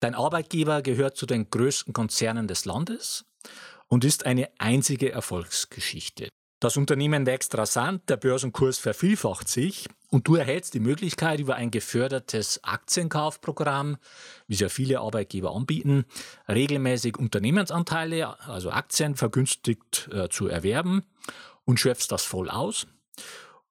Dein 0.00 0.14
Arbeitgeber 0.16 0.82
gehört 0.82 1.16
zu 1.16 1.26
den 1.26 1.48
größten 1.48 1.92
Konzernen 1.92 2.48
des 2.48 2.64
Landes 2.64 3.24
und 3.86 4.04
ist 4.04 4.26
eine 4.26 4.48
einzige 4.58 5.12
Erfolgsgeschichte. 5.12 6.28
Das 6.62 6.76
Unternehmen 6.76 7.26
wächst 7.26 7.58
rasant, 7.58 8.08
der 8.08 8.16
Börsenkurs 8.16 8.78
vervielfacht 8.78 9.48
sich 9.48 9.88
und 10.10 10.28
du 10.28 10.36
erhältst 10.36 10.74
die 10.74 10.78
Möglichkeit, 10.78 11.40
über 11.40 11.56
ein 11.56 11.72
gefördertes 11.72 12.62
Aktienkaufprogramm, 12.62 13.96
wie 14.46 14.54
es 14.54 14.60
ja 14.60 14.68
viele 14.68 15.00
Arbeitgeber 15.00 15.56
anbieten, 15.56 16.04
regelmäßig 16.48 17.16
Unternehmensanteile, 17.18 18.38
also 18.48 18.70
Aktien 18.70 19.16
vergünstigt 19.16 20.08
äh, 20.12 20.28
zu 20.28 20.46
erwerben 20.46 21.02
und 21.64 21.80
schöpfst 21.80 22.06
das 22.12 22.22
voll 22.22 22.48
aus. 22.48 22.86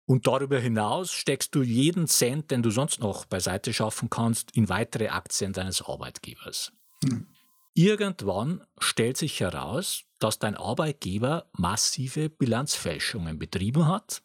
Und 0.05 0.27
darüber 0.27 0.59
hinaus 0.59 1.13
steckst 1.13 1.55
du 1.55 1.63
jeden 1.63 2.07
Cent, 2.07 2.51
den 2.51 2.61
du 2.61 2.71
sonst 2.71 2.99
noch 2.99 3.23
beiseite 3.23 3.71
schaffen 3.71 4.09
kannst, 4.09 4.53
in 4.53 4.67
weitere 4.67 5.07
Aktien 5.07 5.53
deines 5.53 5.81
Arbeitgebers. 5.81 6.73
Hm. 7.05 7.25
Irgendwann 7.73 8.63
stellt 8.79 9.17
sich 9.17 9.39
heraus, 9.39 10.03
dass 10.19 10.39
dein 10.39 10.55
Arbeitgeber 10.55 11.49
massive 11.53 12.29
Bilanzfälschungen 12.29 13.39
betrieben 13.39 13.87
hat 13.87 14.21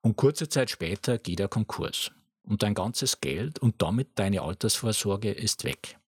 und 0.00 0.16
kurze 0.16 0.48
Zeit 0.48 0.70
später 0.70 1.18
geht 1.18 1.40
er 1.40 1.48
Konkurs. 1.48 2.10
Und 2.42 2.62
dein 2.62 2.74
ganzes 2.74 3.20
Geld 3.20 3.58
und 3.58 3.82
damit 3.82 4.10
deine 4.20 4.42
Altersvorsorge 4.42 5.32
ist 5.32 5.64
weg. 5.64 5.98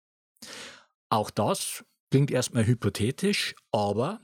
Auch 1.09 1.31
das 1.31 1.85
klingt 2.11 2.31
erstmal 2.31 2.67
hypothetisch, 2.67 3.57
aber 3.73 4.21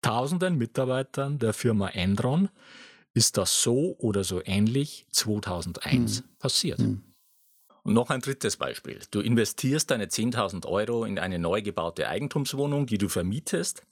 tausenden 0.00 0.56
Mitarbeitern 0.56 1.38
der 1.38 1.52
Firma 1.52 1.88
Enron 1.88 2.48
ist 3.12 3.36
das 3.36 3.62
so 3.62 3.96
oder 3.98 4.24
so 4.24 4.40
ähnlich 4.44 5.06
2001 5.10 6.18
hm. 6.18 6.24
passiert. 6.38 6.78
Hm. 6.78 7.09
Und 7.90 7.94
noch 7.94 8.10
ein 8.10 8.20
drittes 8.20 8.56
Beispiel. 8.56 9.00
Du 9.10 9.18
investierst 9.18 9.90
deine 9.90 10.06
10.000 10.06 10.64
Euro 10.64 11.04
in 11.04 11.18
eine 11.18 11.40
neu 11.40 11.60
gebaute 11.60 12.08
Eigentumswohnung, 12.08 12.86
die 12.86 12.98
du 12.98 13.08
vermietest 13.08 13.82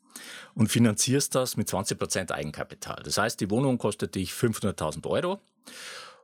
und 0.54 0.68
finanzierst 0.68 1.34
das 1.34 1.56
mit 1.56 1.68
20% 1.68 2.30
Eigenkapital. 2.30 3.02
Das 3.02 3.18
heißt, 3.18 3.40
die 3.40 3.50
Wohnung 3.50 3.76
kostet 3.76 4.14
dich 4.14 4.30
500.000 4.30 5.04
Euro 5.08 5.40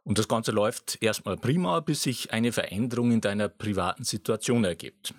und 0.05 0.21
das 0.21 0.29
Ganze 0.29 0.53
läuft 0.53 1.03
erstmal 1.03 1.37
prima, 1.37 1.81
bis 1.81 2.05
sich 2.05 2.33
eine 2.33 2.53
Veränderung 2.53 3.11
in 3.11 3.21
deiner 3.21 3.49
privaten 3.49 4.05
Situation 4.05 4.63
ergibt. 4.63 5.13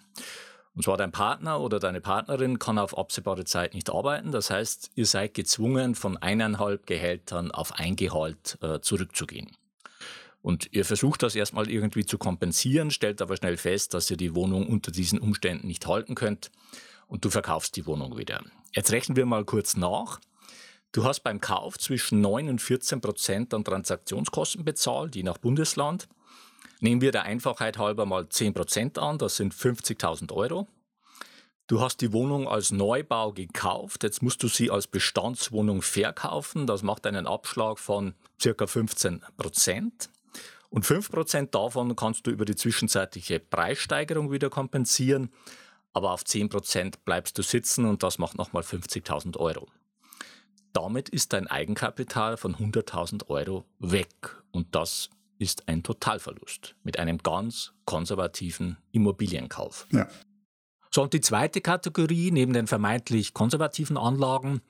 Und 0.76 0.84
zwar 0.84 0.96
dein 0.96 1.12
Partner 1.12 1.60
oder 1.60 1.80
deine 1.80 2.00
Partnerin 2.00 2.58
kann 2.58 2.78
auf 2.78 2.98
absehbare 2.98 3.44
Zeit 3.44 3.74
nicht 3.74 3.90
arbeiten. 3.90 4.32
Das 4.32 4.50
heißt, 4.50 4.92
ihr 4.96 5.06
seid 5.06 5.34
gezwungen, 5.34 5.94
von 5.94 6.16
eineinhalb 6.16 6.88
Gehältern 6.88 7.52
auf 7.52 7.74
ein 7.74 7.98
Gehalt 7.98 8.58
äh, 8.62 8.80
zurückzugehen. 8.80 9.52
Und 10.46 10.68
ihr 10.74 10.86
versucht 10.86 11.24
das 11.24 11.34
erstmal 11.34 11.72
irgendwie 11.72 12.06
zu 12.06 12.20
kompensieren, 12.20 12.92
stellt 12.92 13.20
aber 13.20 13.36
schnell 13.36 13.58
fest, 13.58 13.96
dass 13.96 14.12
ihr 14.12 14.16
die 14.16 14.36
Wohnung 14.36 14.68
unter 14.68 14.92
diesen 14.92 15.18
Umständen 15.18 15.66
nicht 15.66 15.88
halten 15.88 16.14
könnt 16.14 16.52
und 17.08 17.26
du 17.26 17.32
verkaufst 17.32 17.76
die 17.76 17.88
Wohnung 17.88 18.16
wieder. 18.16 18.44
Jetzt 18.72 18.92
rechnen 18.92 19.16
wir 19.16 19.26
mal 19.26 19.44
kurz 19.44 19.76
nach. 19.76 20.20
Du 20.92 21.04
hast 21.04 21.22
beim 21.22 21.42
Kauf 21.42 21.80
zwischen 21.80 22.22
9 22.22 22.48
und 22.48 22.62
14 22.62 23.02
Prozent 23.02 23.56
an 23.56 23.64
Transaktionskosten 23.64 24.64
bezahlt, 24.64 25.16
je 25.16 25.24
nach 25.24 25.40
Bundesland. 25.40 26.08
Nehmen 26.80 27.02
wir 27.02 27.12
der 27.12 27.24
Einfachheit 27.24 27.80
halber 27.80 28.06
mal 28.06 28.26
10% 28.26 29.00
an, 29.00 29.18
das 29.18 29.38
sind 29.38 29.52
50.000 29.52 30.32
Euro. 30.32 30.68
Du 31.66 31.82
hast 31.82 32.02
die 32.02 32.14
Wohnung 32.14 32.48
als 32.48 32.70
Neubau 32.70 33.34
gekauft, 33.34 34.04
jetzt 34.04 34.22
musst 34.22 34.44
du 34.44 34.48
sie 34.48 34.70
als 34.70 34.86
Bestandswohnung 34.86 35.82
verkaufen, 35.82 36.68
das 36.68 36.84
macht 36.84 37.08
einen 37.08 37.26
Abschlag 37.26 37.80
von 37.80 38.14
circa 38.40 38.68
15 38.68 39.24
Und 40.76 40.84
5% 40.84 41.52
davon 41.52 41.96
kannst 41.96 42.28
du 42.28 42.32
über 42.32 42.44
die 42.44 42.58
zwischenzeitliche 42.58 43.40
Preissteigerung 43.40 44.30
wieder 44.34 44.50
kompensieren, 44.50 45.32
aber 45.94 46.12
auf 46.12 46.24
10% 46.24 46.96
bleibst 47.06 47.38
du 47.38 47.44
sitzen 47.44 47.86
und 47.86 48.04
das 48.04 48.18
macht 48.18 48.38
nochmal 48.38 48.64
50.000 48.64 49.38
Euro. 49.38 49.70
Damit 50.74 51.08
ist 51.08 51.32
dein 51.32 51.48
Eigenkapital 51.48 52.36
von 52.36 52.58
100.000 52.58 53.30
Euro 53.30 53.64
weg 53.80 54.44
und 54.52 54.76
das 54.76 55.10
ist 55.38 55.70
ein 55.70 55.82
Totalverlust 55.82 56.76
mit 56.84 57.00
einem 57.00 57.20
ganz 57.20 57.72
konservativen 57.86 58.76
Immobilienkauf. 58.92 59.88
Ja. 59.94 60.10
So, 60.92 61.04
und 61.04 61.14
die 61.14 61.22
zweite 61.22 61.62
Kategorie 61.62 62.32
neben 62.32 62.52
den 62.52 62.68
vermeintlich 62.68 63.34
konservativen 63.34 63.98
Anlagen 63.98 64.62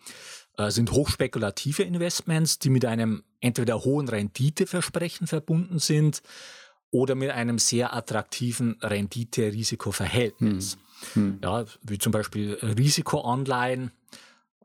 sind 0.70 0.92
hochspekulative 0.92 1.84
Investments, 1.84 2.60
die 2.60 2.70
mit 2.70 2.86
einem 2.86 3.24
entweder 3.40 3.84
hohen 3.84 4.08
Renditeversprechen 4.08 5.28
verbunden 5.28 5.80
sind 5.80 6.22
oder 6.92 7.16
mit 7.16 7.32
einem 7.32 7.60
sehr 7.60 7.94
attraktiven 7.94 8.78
Rendite-Risiko-Verhältnis. 8.82 10.78
Hm. 11.14 11.24
Hm. 11.24 11.40
Ja, 11.44 11.66
wie 11.84 11.98
zum 11.98 12.12
Beispiel 12.12 12.54
Risikoanleihen, 12.54 13.92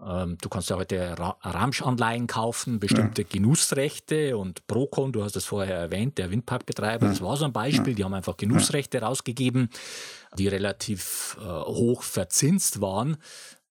ähm, 0.04 0.38
du 0.40 0.48
kannst 0.48 0.70
ja 0.70 0.76
heute 0.76 1.14
Ramsch-Anleihen 1.18 2.26
kaufen, 2.26 2.80
bestimmte 2.80 3.22
ja. 3.22 3.28
Genussrechte 3.30 4.36
und 4.38 4.66
Procon, 4.66 5.12
du 5.12 5.24
hast 5.24 5.36
es 5.36 5.44
vorher 5.44 5.76
erwähnt, 5.76 6.18
der 6.18 6.30
Windparkbetreiber, 6.30 7.06
ja. 7.06 7.12
das 7.12 7.20
war 7.20 7.36
so 7.36 7.44
ein 7.44 7.52
Beispiel, 7.52 7.92
ja. 7.92 7.96
die 7.96 8.04
haben 8.04 8.14
einfach 8.14 8.36
Genussrechte 8.36 9.02
rausgegeben, 9.02 9.68
die 10.38 10.48
relativ 10.48 11.36
äh, 11.40 11.44
hoch 11.44 12.02
verzinst 12.02 12.80
waren. 12.80 13.16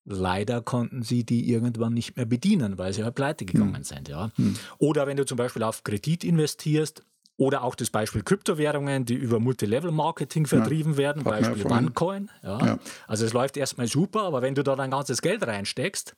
Leider 0.04 0.62
konnten 0.62 1.02
sie 1.02 1.24
die 1.24 1.50
irgendwann 1.50 1.94
nicht 1.94 2.16
mehr 2.16 2.26
bedienen, 2.26 2.78
weil 2.78 2.92
sie 2.92 3.04
halt 3.04 3.14
pleite 3.14 3.44
gegangen 3.44 3.76
hm. 3.76 3.84
sind. 3.84 4.08
Ja. 4.08 4.30
Hm. 4.36 4.56
Oder 4.78 5.06
wenn 5.06 5.16
du 5.16 5.26
zum 5.26 5.36
Beispiel 5.36 5.62
auf 5.62 5.84
Kredit 5.84 6.24
investierst, 6.24 7.02
oder 7.40 7.64
auch 7.64 7.74
das 7.74 7.88
Beispiel 7.88 8.22
Kryptowährungen, 8.22 9.06
die 9.06 9.14
über 9.14 9.40
Multilevel-Marketing 9.40 10.44
vertrieben 10.44 10.92
ja, 10.92 10.98
werden, 10.98 11.24
Beispiel 11.24 11.64
OneCoin. 11.66 12.30
Ja. 12.42 12.66
ja. 12.66 12.78
Also 13.06 13.24
es 13.24 13.32
läuft 13.32 13.56
erstmal 13.56 13.86
super, 13.86 14.24
aber 14.24 14.42
wenn 14.42 14.54
du 14.54 14.62
da 14.62 14.76
dein 14.76 14.90
ganzes 14.90 15.22
Geld 15.22 15.46
reinsteckst 15.46 16.14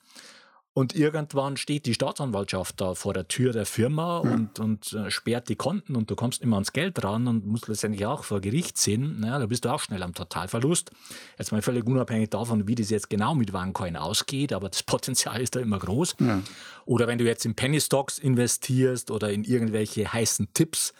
und 0.74 0.94
irgendwann 0.94 1.58
steht 1.58 1.84
die 1.84 1.92
Staatsanwaltschaft 1.92 2.80
da 2.80 2.94
vor 2.94 3.12
der 3.12 3.28
Tür 3.28 3.52
der 3.52 3.66
Firma 3.66 4.22
ja. 4.24 4.30
und, 4.30 4.58
und 4.58 4.92
äh, 4.94 5.10
sperrt 5.10 5.50
die 5.50 5.56
Konten 5.56 5.96
und 5.96 6.10
du 6.10 6.16
kommst 6.16 6.40
immer 6.40 6.56
ans 6.56 6.72
Geld 6.72 7.04
ran 7.04 7.28
und 7.28 7.46
musst 7.46 7.68
letztendlich 7.68 8.06
auch 8.06 8.24
vor 8.24 8.40
Gericht 8.40 8.78
sehen, 8.78 9.20
naja, 9.20 9.38
da 9.38 9.46
bist 9.46 9.66
du 9.66 9.68
auch 9.68 9.80
schnell 9.80 10.02
am 10.02 10.14
Totalverlust. 10.14 10.90
Jetzt 11.38 11.52
mal 11.52 11.60
völlig 11.60 11.84
unabhängig 11.84 12.30
davon, 12.30 12.66
wie 12.68 12.74
das 12.74 12.88
jetzt 12.88 13.10
genau 13.10 13.34
mit 13.34 13.52
OneCoin 13.52 13.96
ausgeht, 13.96 14.54
aber 14.54 14.70
das 14.70 14.82
Potenzial 14.92 15.42
ist 15.42 15.56
da 15.56 15.60
immer 15.60 15.78
groß. 15.78 16.16
Oder 16.86 17.06
wenn 17.06 17.18
du 17.18 17.24
jetzt 17.24 17.44
in 17.44 17.54
Penny 17.54 17.80
Stocks 17.80 18.18
investierst 18.18 19.10
oder 19.10 19.30
in 19.30 19.44
irgendwelche 19.44 20.10
heißen 20.10 20.48
Tipps, 20.54 20.94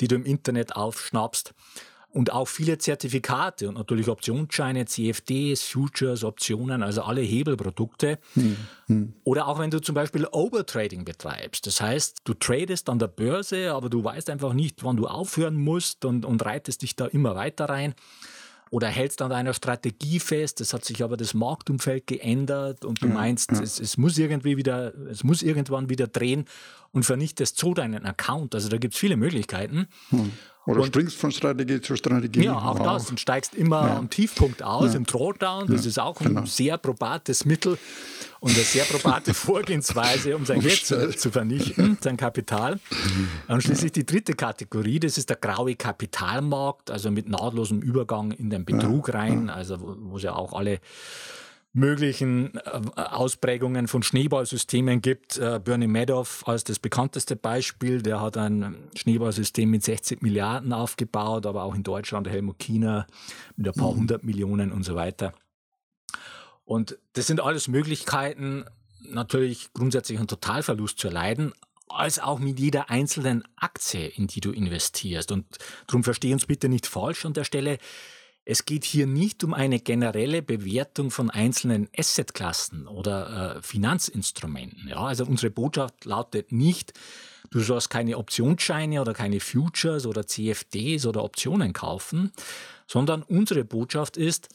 die 0.00 0.08
du 0.08 0.14
im 0.14 0.24
Internet 0.24 0.76
aufschnappst. 0.76 1.52
Und 2.12 2.32
auch 2.32 2.48
viele 2.48 2.78
Zertifikate 2.78 3.68
und 3.68 3.76
natürlich 3.76 4.08
Optionsscheine, 4.08 4.84
CFDs, 4.86 5.62
Futures, 5.62 6.24
Optionen, 6.24 6.82
also 6.82 7.02
alle 7.02 7.20
Hebelprodukte. 7.20 8.18
Hm, 8.34 8.56
hm. 8.86 9.12
Oder 9.22 9.46
auch 9.46 9.60
wenn 9.60 9.70
du 9.70 9.80
zum 9.80 9.94
Beispiel 9.94 10.26
Overtrading 10.30 11.04
betreibst. 11.04 11.66
Das 11.66 11.80
heißt, 11.80 12.22
du 12.24 12.34
tradest 12.34 12.88
an 12.88 12.98
der 12.98 13.06
Börse, 13.06 13.72
aber 13.72 13.88
du 13.88 14.02
weißt 14.02 14.28
einfach 14.28 14.54
nicht, 14.54 14.82
wann 14.82 14.96
du 14.96 15.06
aufhören 15.06 15.54
musst 15.54 16.04
und, 16.04 16.24
und 16.24 16.44
reitest 16.44 16.82
dich 16.82 16.96
da 16.96 17.06
immer 17.06 17.36
weiter 17.36 17.66
rein 17.66 17.94
oder 18.70 18.86
hältst 18.86 19.20
an 19.20 19.30
deiner 19.30 19.52
Strategie 19.52 20.20
fest, 20.20 20.60
es 20.60 20.72
hat 20.72 20.84
sich 20.84 21.02
aber 21.02 21.16
das 21.16 21.34
Marktumfeld 21.34 22.06
geändert 22.06 22.84
und 22.84 23.02
du 23.02 23.08
meinst, 23.08 23.50
ja. 23.50 23.60
Es, 23.60 23.80
es, 23.80 23.96
muss 23.96 24.16
irgendwie 24.16 24.56
wieder, 24.56 24.94
es 25.10 25.24
muss 25.24 25.42
irgendwann 25.42 25.90
wieder 25.90 26.06
drehen 26.06 26.44
und 26.92 27.04
vernichtest 27.04 27.58
so 27.58 27.74
deinen 27.74 28.06
Account. 28.06 28.54
Also 28.54 28.68
da 28.68 28.78
gibt 28.78 28.94
es 28.94 29.00
viele 29.00 29.16
Möglichkeiten. 29.16 29.88
Hm. 30.10 30.30
Oder 30.66 30.82
und, 30.82 30.86
springst 30.86 31.16
von 31.16 31.32
Strategie 31.32 31.80
zu 31.80 31.96
Strategie. 31.96 32.44
Ja, 32.44 32.56
auch 32.56 32.78
wow. 32.78 32.86
das. 32.86 33.10
Und 33.10 33.18
steigst 33.18 33.54
immer 33.54 33.88
ja. 33.88 33.96
am 33.96 34.08
Tiefpunkt 34.08 34.62
aus, 34.62 34.92
ja. 34.92 34.98
im 34.98 35.04
Drawdown. 35.04 35.66
Das 35.66 35.84
ist 35.84 35.98
auch 35.98 36.20
ein 36.20 36.28
genau. 36.28 36.44
sehr 36.44 36.78
probates 36.78 37.44
Mittel 37.44 37.76
und 38.40 38.54
eine 38.54 38.64
sehr 38.64 38.84
probate 38.84 39.34
Vorgehensweise, 39.34 40.34
um 40.34 40.46
sein 40.46 40.60
Geld 40.60 40.84
zu, 40.84 41.10
zu, 41.10 41.30
vernichten, 41.30 41.98
sein 42.00 42.16
Kapital. 42.16 42.80
Und 43.48 43.62
schließlich 43.62 43.92
die 43.92 44.06
dritte 44.06 44.34
Kategorie, 44.34 44.98
das 44.98 45.18
ist 45.18 45.28
der 45.28 45.36
graue 45.36 45.76
Kapitalmarkt, 45.76 46.90
also 46.90 47.10
mit 47.10 47.28
nahtlosem 47.28 47.80
Übergang 47.80 48.32
in 48.32 48.50
den 48.50 48.64
Betrug 48.64 49.12
rein, 49.12 49.50
also 49.50 49.80
wo, 49.80 49.96
wo 49.98 50.16
es 50.16 50.22
ja 50.22 50.34
auch 50.34 50.54
alle 50.54 50.80
möglichen 51.72 52.56
äh, 52.56 52.80
Ausprägungen 53.00 53.86
von 53.86 54.02
Schneeballsystemen 54.02 55.02
gibt. 55.02 55.38
Äh, 55.38 55.60
Bernie 55.62 55.86
Madoff 55.86 56.46
als 56.48 56.64
das 56.64 56.78
bekannteste 56.78 57.36
Beispiel, 57.36 58.02
der 58.02 58.20
hat 58.20 58.36
ein 58.36 58.76
Schneeballsystem 58.96 59.70
mit 59.70 59.84
60 59.84 60.22
Milliarden 60.22 60.72
aufgebaut, 60.72 61.46
aber 61.46 61.62
auch 61.62 61.74
in 61.74 61.82
Deutschland 61.82 62.28
Helmut 62.28 62.58
Kiener 62.58 63.06
mit 63.56 63.68
ein 63.68 63.74
paar 63.74 63.92
mhm. 63.92 63.98
hundert 63.98 64.24
Millionen 64.24 64.72
und 64.72 64.82
so 64.82 64.96
weiter. 64.96 65.32
Und 66.70 66.96
das 67.14 67.26
sind 67.26 67.40
alles 67.40 67.66
Möglichkeiten, 67.66 68.64
natürlich 69.00 69.72
grundsätzlich 69.72 70.18
einen 70.18 70.28
Totalverlust 70.28 71.00
zu 71.00 71.08
erleiden, 71.08 71.52
als 71.88 72.20
auch 72.20 72.38
mit 72.38 72.60
jeder 72.60 72.90
einzelnen 72.90 73.42
Aktie, 73.56 74.06
in 74.06 74.28
die 74.28 74.40
du 74.40 74.52
investierst. 74.52 75.32
Und 75.32 75.46
darum 75.88 76.04
versteh 76.04 76.32
uns 76.32 76.46
bitte 76.46 76.68
nicht 76.68 76.86
falsch 76.86 77.26
an 77.26 77.32
der 77.32 77.42
Stelle. 77.42 77.78
Es 78.44 78.66
geht 78.66 78.84
hier 78.84 79.08
nicht 79.08 79.42
um 79.42 79.52
eine 79.52 79.80
generelle 79.80 80.42
Bewertung 80.42 81.10
von 81.10 81.28
einzelnen 81.28 81.88
Assetklassen 81.98 82.86
oder 82.86 83.56
äh, 83.56 83.62
Finanzinstrumenten. 83.62 84.86
Ja, 84.86 84.98
also 84.98 85.24
unsere 85.24 85.50
Botschaft 85.50 86.04
lautet 86.04 86.52
nicht, 86.52 86.92
du 87.50 87.58
sollst 87.58 87.90
keine 87.90 88.16
Optionsscheine 88.16 89.00
oder 89.00 89.12
keine 89.12 89.40
Futures 89.40 90.06
oder 90.06 90.24
CFDs 90.24 91.04
oder 91.04 91.24
Optionen 91.24 91.72
kaufen, 91.72 92.30
sondern 92.86 93.24
unsere 93.24 93.64
Botschaft 93.64 94.16
ist, 94.16 94.50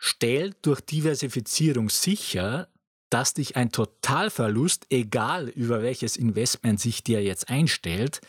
stell 0.00 0.54
durch 0.62 0.80
Diversifizierung 0.80 1.90
sicher, 1.90 2.68
dass 3.10 3.34
dich 3.34 3.56
ein 3.56 3.70
Totalverlust, 3.70 4.86
egal 4.90 5.48
über 5.48 5.82
welches 5.82 6.16
Investment 6.16 6.80
sich 6.80 7.04
dir 7.04 7.22
jetzt 7.22 7.50
einstellt, 7.50 8.20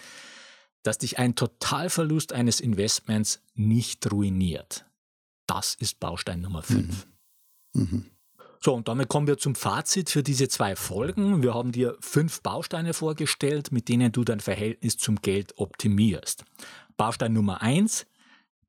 dass 0.83 0.97
dich 0.97 1.17
ein 1.17 1.35
Totalverlust 1.35 2.33
eines 2.33 2.59
Investments 2.59 3.41
nicht 3.53 4.11
ruiniert. 4.11 4.85
Das 5.47 5.75
ist 5.75 5.99
Baustein 5.99 6.41
Nummer 6.41 6.61
5. 6.61 7.07
Mhm. 7.73 7.81
Mhm. 7.81 8.05
So, 8.63 8.75
und 8.75 8.87
damit 8.87 9.07
kommen 9.07 9.27
wir 9.27 9.37
zum 9.37 9.55
Fazit 9.55 10.09
für 10.09 10.23
diese 10.23 10.47
zwei 10.47 10.75
Folgen. 10.75 11.41
Wir 11.41 11.53
haben 11.53 11.71
dir 11.71 11.97
fünf 11.99 12.41
Bausteine 12.41 12.93
vorgestellt, 12.93 13.71
mit 13.71 13.87
denen 13.87 14.11
du 14.11 14.23
dein 14.23 14.39
Verhältnis 14.39 14.97
zum 14.97 15.15
Geld 15.15 15.53
optimierst. 15.57 16.43
Baustein 16.97 17.33
Nummer 17.33 17.61
1, 17.61 18.05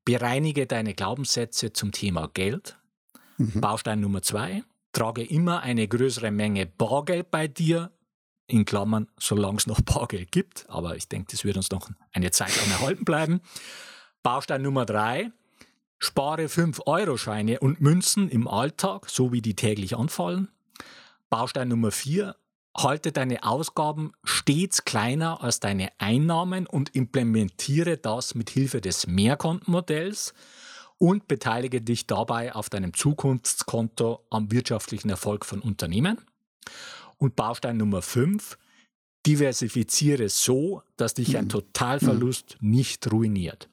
bereinige 0.05 0.65
deine 0.67 0.93
Glaubenssätze 0.95 1.73
zum 1.73 1.91
Thema 1.91 2.29
Geld. 2.33 2.77
Mhm. 3.43 3.61
Baustein 3.61 3.99
Nummer 3.99 4.21
2, 4.21 4.63
trage 4.93 5.23
immer 5.23 5.61
eine 5.61 5.87
größere 5.87 6.31
Menge 6.31 6.65
Bargeld 6.65 7.31
bei 7.31 7.47
dir 7.47 7.91
in 8.47 8.65
Klammern, 8.65 9.07
solange 9.19 9.57
es 9.57 9.67
noch 9.67 9.81
Bargeld 9.85 10.31
gibt, 10.31 10.65
aber 10.69 10.95
ich 10.95 11.07
denke, 11.07 11.27
das 11.31 11.43
wird 11.43 11.57
uns 11.57 11.71
noch 11.71 11.89
eine 12.13 12.31
Zeit 12.31 12.55
lang 12.55 12.71
erhalten 12.71 13.05
bleiben. 13.05 13.41
Baustein 14.21 14.61
Nummer 14.61 14.85
drei, 14.85 15.31
spare 15.99 16.45
5-Euro-Scheine 16.45 17.59
und 17.59 17.81
Münzen 17.81 18.29
im 18.29 18.47
Alltag, 18.47 19.09
so 19.09 19.33
wie 19.33 19.41
die 19.41 19.55
täglich 19.55 19.97
anfallen. 19.97 20.49
Baustein 21.29 21.67
Nummer 21.67 21.91
vier, 21.91 22.35
halte 22.75 23.11
deine 23.11 23.43
Ausgaben 23.43 24.13
stets 24.23 24.85
kleiner 24.85 25.43
als 25.43 25.59
deine 25.59 25.89
Einnahmen 25.97 26.65
und 26.65 26.95
implementiere 26.95 27.97
das 27.97 28.35
mit 28.35 28.49
Hilfe 28.49 28.81
des 28.81 29.07
Mehrkontenmodells 29.07 30.33
und 31.03 31.27
beteilige 31.27 31.81
dich 31.81 32.07
dabei 32.07 32.55
auf 32.55 32.69
deinem 32.69 32.93
Zukunftskonto 32.93 34.25
am 34.29 34.53
wirtschaftlichen 34.53 35.09
Erfolg 35.09 35.45
von 35.45 35.59
Unternehmen. 35.59 36.17
Und 37.17 37.35
Baustein 37.35 37.75
Nummer 37.75 38.01
5, 38.01 38.57
diversifiziere 39.25 40.29
so, 40.29 40.81
dass 40.95 41.13
dich 41.13 41.35
ein 41.35 41.45
mhm. 41.45 41.49
Totalverlust 41.49 42.55
nicht 42.61 43.11
ruiniert. 43.11 43.67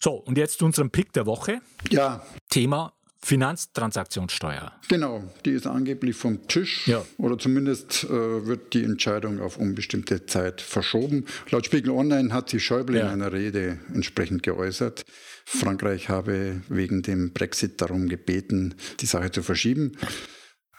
So, 0.00 0.14
und 0.14 0.36
jetzt 0.36 0.58
zu 0.58 0.64
unserem 0.64 0.90
Pick 0.90 1.12
der 1.12 1.26
Woche. 1.26 1.60
Ja. 1.90 2.26
Thema 2.48 2.92
Finanztransaktionssteuer. 3.22 4.72
Genau, 4.88 5.22
die 5.44 5.50
ist 5.50 5.66
angeblich 5.66 6.16
vom 6.16 6.48
Tisch 6.48 6.88
ja. 6.88 7.04
oder 7.18 7.38
zumindest 7.38 8.04
äh, 8.04 8.08
wird 8.08 8.72
die 8.72 8.82
Entscheidung 8.82 9.40
auf 9.40 9.58
unbestimmte 9.58 10.24
Zeit 10.26 10.60
verschoben. 10.62 11.26
Laut 11.50 11.66
Spiegel 11.66 11.90
Online 11.90 12.32
hat 12.32 12.48
sich 12.48 12.64
Schäuble 12.64 12.98
ja. 12.98 13.06
in 13.06 13.08
einer 13.08 13.32
Rede 13.32 13.78
entsprechend 13.92 14.42
geäußert. 14.42 15.04
Frankreich 15.44 16.08
habe 16.08 16.62
wegen 16.68 17.02
dem 17.02 17.32
Brexit 17.32 17.80
darum 17.80 18.08
gebeten, 18.08 18.74
die 19.00 19.06
Sache 19.06 19.30
zu 19.30 19.42
verschieben. 19.42 19.98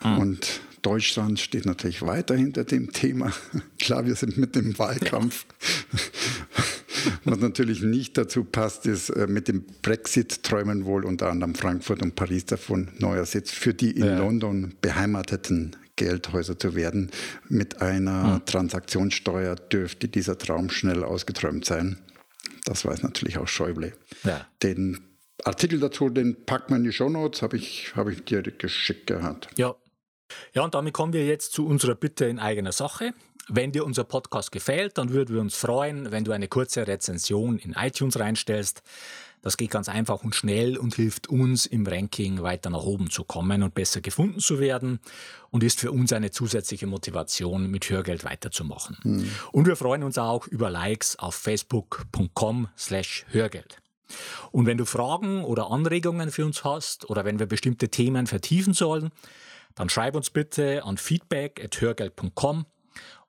Mhm. 0.04 0.18
Und 0.18 0.62
Deutschland 0.82 1.40
steht 1.40 1.66
natürlich 1.66 2.02
weiter 2.02 2.36
hinter 2.36 2.64
dem 2.64 2.92
Thema. 2.92 3.32
Klar, 3.80 4.06
wir 4.06 4.16
sind 4.16 4.38
mit 4.38 4.56
dem 4.56 4.78
Wahlkampf. 4.78 5.46
Was 7.24 7.40
natürlich 7.40 7.82
nicht 7.82 8.18
dazu 8.18 8.44
passt, 8.44 8.86
ist 8.86 9.10
äh, 9.10 9.28
mit 9.28 9.48
dem 9.48 9.66
Brexit 9.82 10.44
träumen 10.44 10.86
wohl 10.86 11.06
unter 11.06 11.30
anderem 11.30 11.56
Frankfurt 11.56 12.02
und 12.02 12.16
Paris 12.16 12.46
davon 12.46 12.90
neuer 13.00 13.26
Sitz 13.26 13.52
für 13.52 13.74
die 13.74 13.92
in 13.92 14.06
ja. 14.06 14.18
London 14.18 14.76
beheimateten 14.82 15.76
Geldhäuser 15.96 16.58
zu 16.58 16.76
werden. 16.76 17.12
Mit 17.48 17.82
einer 17.82 18.36
hm. 18.36 18.46
Transaktionssteuer 18.46 19.56
dürfte 19.56 20.08
dieser 20.08 20.38
Traum 20.38 20.70
schnell 20.70 21.04
ausgeträumt 21.04 21.66
sein. 21.66 21.98
Das 22.66 22.86
weiß 22.86 23.04
natürlich 23.04 23.38
auch 23.38 23.48
Schäuble. 23.48 23.94
Ja. 24.24 24.48
Den 24.64 25.00
Artikel 25.44 25.80
dazu, 25.80 26.10
den 26.10 26.46
packt 26.46 26.70
man 26.70 26.80
in 26.80 26.86
die 26.86 26.94
Shownotes, 26.94 27.42
habe 27.42 27.58
ich, 27.58 27.96
hab 27.96 28.08
ich 28.08 28.24
dir 28.24 28.42
geschickt 28.42 29.08
gehabt. 29.08 29.50
Ja. 29.58 29.76
Ja, 30.54 30.64
und 30.64 30.74
damit 30.74 30.94
kommen 30.94 31.14
wir 31.14 31.26
jetzt 31.26 31.54
zu 31.54 31.66
unserer 31.66 31.96
Bitte 31.96 32.26
in 32.26 32.40
eigener 32.40 32.72
Sache. 32.72 33.14
Wenn 33.48 33.72
dir 33.72 33.86
unser 33.86 34.04
Podcast 34.04 34.52
gefällt, 34.52 34.98
dann 34.98 35.10
würden 35.10 35.36
wir 35.36 35.42
uns 35.42 35.56
freuen, 35.56 36.12
wenn 36.12 36.24
du 36.24 36.32
eine 36.32 36.48
kurze 36.48 36.88
Rezension 36.88 37.58
in 37.58 37.74
iTunes 37.74 38.20
reinstellst. 38.20 38.84
Das 39.42 39.58
geht 39.58 39.72
ganz 39.72 39.90
einfach 39.90 40.24
und 40.24 40.36
schnell 40.36 40.78
und 40.78 40.96
hilft 40.96 41.28
uns 41.28 41.66
im 41.66 41.86
Ranking 41.88 42.44
weiter 42.44 42.70
nach 42.70 42.84
oben 42.84 43.10
zu 43.10 43.24
kommen 43.24 43.64
und 43.64 43.74
besser 43.74 44.00
gefunden 44.00 44.40
zu 44.40 44.60
werden 44.60 45.00
und 45.50 45.64
ist 45.64 45.80
für 45.80 45.92
uns 45.92 46.14
eine 46.14 46.30
zusätzliche 46.30 46.86
Motivation, 46.86 47.70
mit 47.70 47.90
Hörgeld 47.90 48.24
weiterzumachen. 48.24 48.98
Mhm. 49.04 49.32
Und 49.52 49.66
wir 49.66 49.76
freuen 49.76 50.04
uns 50.04 50.20
auch 50.20 50.48
über 50.48 50.70
Likes 50.70 51.18
auf 51.18 51.34
facebook.com 51.36 52.68
slash 52.78 53.26
Hörgeld. 53.30 53.78
Und 54.52 54.66
wenn 54.66 54.78
du 54.78 54.86
Fragen 54.86 55.44
oder 55.44 55.72
Anregungen 55.72 56.32
für 56.32 56.46
uns 56.46 56.64
hast 56.64 57.10
oder 57.10 57.26
wenn 57.26 57.40
wir 57.40 57.48
bestimmte 57.48 57.90
Themen 57.90 58.28
vertiefen 58.28 58.74
sollen, 58.74 59.10
dann 59.76 59.90
schreib 59.90 60.16
uns 60.16 60.30
bitte 60.30 60.84
an 60.84 60.98
feedback.hörgeld.com 60.98 62.66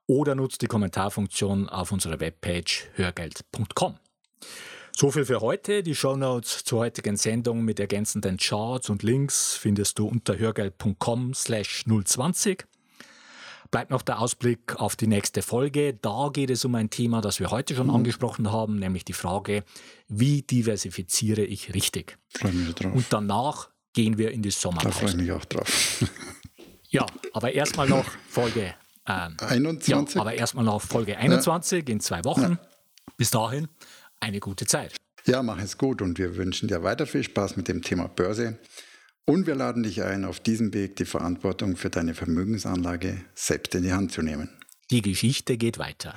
oder 0.07 0.35
nutzt 0.35 0.61
die 0.61 0.67
Kommentarfunktion 0.67 1.69
auf 1.69 1.91
unserer 1.91 2.19
Webpage 2.19 2.89
hörgeld.com. 2.95 3.97
So 4.95 5.09
viel 5.09 5.25
für 5.25 5.41
heute. 5.41 5.81
Die 5.81 5.95
Shownotes 5.95 6.63
zur 6.63 6.79
heutigen 6.79 7.17
Sendung 7.17 7.63
mit 7.63 7.79
ergänzenden 7.79 8.37
Charts 8.37 8.89
und 8.89 9.01
Links 9.01 9.55
findest 9.55 9.97
du 9.97 10.07
unter 10.07 10.37
hörgeld.com 10.37 11.33
slash 11.33 11.85
020. 11.85 12.65
Bleibt 13.71 13.89
noch 13.89 14.03
der 14.03 14.19
Ausblick 14.19 14.75
auf 14.75 14.95
die 14.95 15.07
nächste 15.07 15.41
Folge. 15.41 15.95
Da 15.95 16.29
geht 16.31 16.51
es 16.51 16.63
um 16.63 16.75
ein 16.75 16.91
Thema, 16.91 17.21
das 17.21 17.39
wir 17.39 17.49
heute 17.49 17.73
schon 17.73 17.87
mhm. 17.87 17.95
angesprochen 17.95 18.51
haben, 18.51 18.77
nämlich 18.77 19.03
die 19.03 19.13
Frage, 19.13 19.63
wie 20.07 20.43
diversifiziere 20.43 21.41
ich 21.41 21.73
richtig? 21.73 22.19
Und 22.43 23.07
danach 23.09 23.69
gehen 23.93 24.17
wir 24.17 24.31
in 24.31 24.41
die 24.41 24.51
Sommerpause. 24.51 24.89
Da 24.89 24.99
freue 24.99 25.09
ich 25.09 25.15
mich 25.15 25.31
auch 25.31 25.45
drauf. 25.45 26.03
ja, 26.89 27.05
aber 27.33 27.53
erstmal 27.53 27.87
noch 27.87 28.05
Folge 28.27 28.73
ähm, 29.07 29.37
21? 29.39 30.15
Ja, 30.15 30.21
aber 30.21 30.33
erstmal 30.33 30.65
noch 30.65 30.81
Folge 30.81 31.17
21 31.17 31.87
ja. 31.87 31.93
in 31.93 31.99
zwei 31.99 32.23
Wochen. 32.23 32.41
Ja. 32.41 32.59
Bis 33.17 33.31
dahin 33.31 33.67
eine 34.19 34.39
gute 34.39 34.65
Zeit. 34.65 34.95
Ja, 35.25 35.41
mach 35.41 35.61
es 35.61 35.77
gut 35.77 36.01
und 36.01 36.17
wir 36.17 36.35
wünschen 36.35 36.67
dir 36.67 36.83
weiter 36.83 37.05
viel 37.05 37.23
Spaß 37.23 37.55
mit 37.55 37.67
dem 37.67 37.81
Thema 37.81 38.07
Börse. 38.07 38.59
Und 39.25 39.47
wir 39.47 39.55
laden 39.55 39.83
dich 39.83 40.03
ein, 40.03 40.25
auf 40.25 40.41
diesem 40.41 40.73
Weg 40.73 40.97
die 40.97 41.05
Verantwortung 41.05 41.77
für 41.77 41.89
deine 41.89 42.13
Vermögensanlage 42.13 43.23
selbst 43.35 43.73
in 43.73 43.83
die 43.83 43.93
Hand 43.93 44.11
zu 44.11 44.21
nehmen. 44.21 44.49
Die 44.91 45.01
Geschichte 45.01 45.57
geht 45.57 45.77
weiter. 45.77 46.13